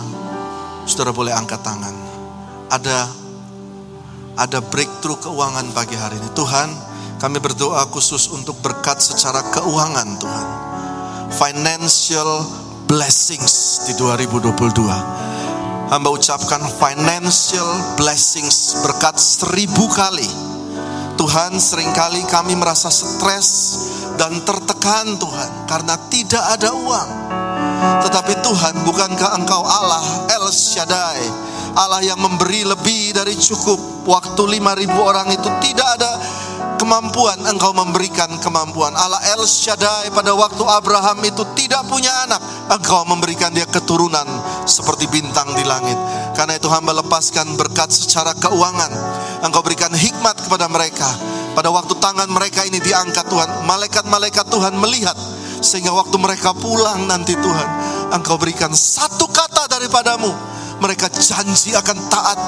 Saudara 0.87 1.11
boleh 1.11 1.35
angkat 1.35 1.59
tangan. 1.59 1.95
Ada 2.71 3.11
ada 4.39 4.59
breakthrough 4.63 5.19
keuangan 5.21 5.75
pagi 5.75 5.99
hari 5.99 6.17
ini. 6.17 6.31
Tuhan, 6.33 6.92
kami 7.23 7.39
berdoa 7.39 7.87
khusus 7.87 8.35
untuk 8.35 8.59
berkat 8.67 8.99
secara 8.99 9.47
keuangan 9.55 10.19
Tuhan. 10.19 10.49
Financial 11.31 12.43
blessings 12.91 13.87
di 13.87 13.95
2022 13.95 15.31
hamba 15.87 16.09
ucapkan 16.11 16.61
financial 16.83 17.69
blessings 17.95 18.75
berkat 18.83 19.15
seribu 19.23 19.87
kali 19.95 20.27
Tuhan 21.15 21.63
sering 21.63 21.95
kali 21.95 22.27
kami 22.27 22.59
merasa 22.59 22.91
stres 22.91 23.79
dan 24.19 24.43
tertekan 24.43 25.15
Tuhan 25.15 25.71
karena 25.71 25.95
tidak 26.11 26.43
ada 26.59 26.75
uang. 26.75 27.11
Tetapi 28.03 28.35
Tuhan 28.43 28.75
bukankah 28.83 29.31
engkau 29.39 29.63
Allah 29.63 30.27
El 30.27 30.51
Shaddai 30.51 31.23
Allah 31.79 32.03
yang 32.03 32.19
memberi 32.19 32.67
lebih 32.67 33.15
dari 33.15 33.39
cukup 33.39 33.93
Waktu 34.03 34.43
5000 34.59 34.99
orang 34.99 35.31
itu 35.31 35.47
tidak 35.63 35.89
ada 35.95 36.11
kemampuan 36.77 37.39
Engkau 37.49 37.73
memberikan 37.75 38.29
kemampuan. 38.41 38.93
Allah 38.95 39.21
El 39.35 39.45
Shaddai 39.45 40.13
pada 40.13 40.33
waktu 40.37 40.63
Abraham 40.65 41.25
itu 41.25 41.43
tidak 41.59 41.89
punya 41.89 42.11
anak 42.25 42.41
Engkau 42.71 43.05
memberikan 43.09 43.53
dia 43.53 43.67
keturunan 43.69 44.25
seperti 44.65 45.09
bintang 45.09 45.53
di 45.57 45.65
langit. 45.67 45.97
Karena 46.33 46.57
itu 46.57 46.69
hamba 46.73 46.97
lepaskan 47.01 47.57
berkat 47.59 47.93
secara 47.93 48.33
keuangan. 48.37 48.93
Engkau 49.43 49.61
berikan 49.61 49.93
hikmat 49.93 50.39
kepada 50.47 50.71
mereka. 50.71 51.09
Pada 51.53 51.69
waktu 51.69 51.93
tangan 52.01 52.33
mereka 52.33 52.65
ini 52.65 52.81
diangkat 52.81 53.29
Tuhan, 53.29 53.69
malaikat-malaikat 53.69 54.49
Tuhan 54.49 54.73
melihat 54.81 55.19
sehingga 55.63 55.95
waktu 55.95 56.17
mereka 56.19 56.57
pulang 56.57 57.07
nanti 57.07 57.39
Tuhan, 57.39 57.69
Engkau 58.11 58.41
berikan 58.41 58.73
satu 58.75 59.31
kata 59.31 59.71
daripadamu. 59.71 60.62
Mereka 60.83 61.15
janji 61.15 61.79
akan 61.79 61.99
taat 62.11 62.39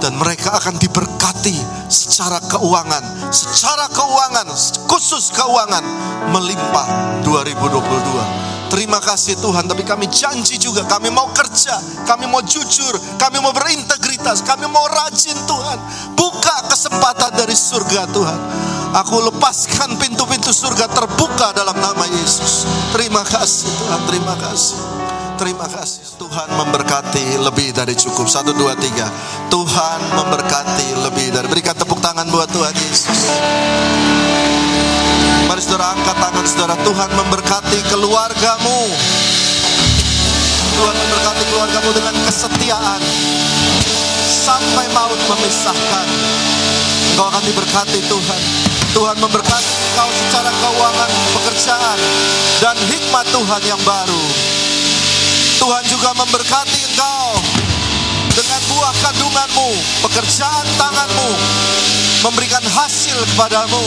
dan 0.00 0.16
mereka 0.16 0.56
akan 0.56 0.80
diberkati 0.80 1.52
secara 1.92 2.40
keuangan, 2.48 3.28
secara 3.28 3.92
keuangan, 3.92 4.48
khusus 4.88 5.28
keuangan 5.36 5.84
melimpah 6.32 7.20
2022. 7.28 8.72
Terima 8.72 8.98
kasih 8.98 9.38
Tuhan, 9.38 9.68
tapi 9.70 9.84
kami 9.84 10.08
janji 10.10 10.56
juga 10.56 10.82
kami 10.88 11.12
mau 11.12 11.30
kerja, 11.30 11.78
kami 12.08 12.26
mau 12.26 12.42
jujur, 12.42 12.96
kami 13.20 13.38
mau 13.38 13.52
berintegritas, 13.52 14.42
kami 14.42 14.64
mau 14.66 14.82
rajin 14.88 15.36
Tuhan. 15.44 15.78
Buka 16.16 16.72
kesempatan 16.72 17.36
dari 17.36 17.54
surga 17.54 18.08
Tuhan. 18.10 18.40
Aku 18.94 19.20
lepaskan 19.30 19.94
pintu-pintu 20.00 20.50
surga 20.50 20.90
terbuka 20.90 21.54
dalam 21.54 21.76
nama 21.78 22.06
Yesus. 22.18 22.66
Terima 22.96 23.22
kasih 23.22 23.68
Tuhan, 23.68 24.00
terima 24.10 24.34
kasih. 24.38 24.78
Terima 25.34 25.66
kasih. 25.66 26.03
Tuhan 26.34 26.50
memberkati 26.50 27.46
lebih 27.46 27.70
dari 27.70 27.94
cukup. 27.94 28.26
Satu, 28.26 28.50
dua, 28.58 28.74
tiga. 28.74 29.06
Tuhan 29.54 29.98
memberkati 30.18 31.06
lebih 31.06 31.30
dari. 31.30 31.46
Berikan 31.46 31.78
tepuk 31.78 32.02
tangan 32.02 32.26
buat 32.26 32.50
Tuhan 32.50 32.74
Yesus. 32.74 33.38
Mari 35.46 35.62
saudara 35.62 35.94
angkat 35.94 36.16
tangan 36.18 36.42
saudara. 36.42 36.74
Tuhan 36.82 37.10
memberkati 37.14 37.78
keluargamu. 37.86 38.80
Tuhan 40.74 40.94
memberkati 41.06 41.42
keluargamu 41.54 41.90
dengan 42.02 42.14
kesetiaan. 42.26 42.98
Sampai 44.26 44.90
maut 44.90 45.20
memisahkan. 45.30 46.06
Engkau 47.14 47.30
akan 47.30 47.42
diberkati 47.46 48.10
Tuhan. 48.10 48.40
Tuhan 48.90 49.16
memberkati 49.22 49.70
engkau 49.70 50.10
secara 50.10 50.50
keuangan, 50.50 51.10
pekerjaan, 51.38 51.98
dan 52.58 52.74
hikmat 52.90 53.22
Tuhan 53.30 53.62
yang 53.70 53.78
baru. 53.86 54.53
Tuhan 55.64 55.80
juga 55.88 56.12
memberkati 56.12 56.92
engkau 56.92 57.40
dengan 58.36 58.60
buah 58.68 58.94
kandunganmu, 59.00 59.68
pekerjaan 60.04 60.66
tanganmu, 60.76 61.30
memberikan 62.20 62.60
hasil 62.60 63.16
kepadamu. 63.32 63.80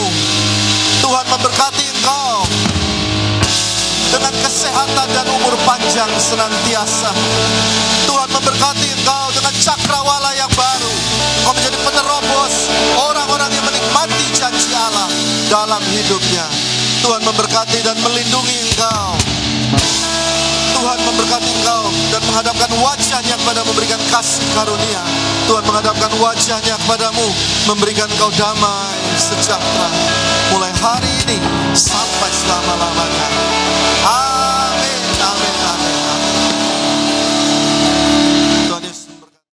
Tuhan 0.98 1.22
memberkati 1.30 1.86
engkau 1.86 2.42
dengan 4.10 4.34
kesehatan 4.42 5.06
dan 5.06 5.22
umur 5.30 5.54
panjang 5.62 6.10
senantiasa. 6.18 7.14
Tuhan 8.10 8.26
memberkati 8.26 8.98
engkau 8.98 9.38
dengan 9.38 9.54
cakrawala 9.62 10.34
yang 10.34 10.50
baru. 10.58 10.94
Kau 11.46 11.54
menjadi 11.54 11.78
penerobos 11.78 12.54
orang-orang 13.06 13.54
yang 13.54 13.62
menikmati 13.62 14.26
janji 14.34 14.74
Allah 14.74 15.06
dalam 15.46 15.82
hidupnya. 15.94 16.42
Tuhan 17.06 17.22
memberkati 17.22 17.86
dan 17.86 17.94
melindungi 18.02 18.66
engkau. 18.66 19.27
Tuhan 20.88 21.04
memberkati 21.04 21.52
engkau 21.52 21.84
dan 22.08 22.22
menghadapkan 22.32 22.72
wajahnya 22.80 23.36
kepada 23.36 23.60
memberikan 23.60 24.00
kasih 24.08 24.40
karunia. 24.56 25.04
Tuhan 25.44 25.60
menghadapkan 25.68 26.08
wajahnya 26.16 26.80
kepadamu, 26.80 27.28
memberikan 27.68 28.08
engkau 28.08 28.32
damai 28.32 28.96
sejahtera. 29.20 29.88
Mulai 30.48 30.72
hari 30.80 31.12
ini 31.28 31.44
sampai 31.76 32.32
selama-lamanya. 32.32 33.28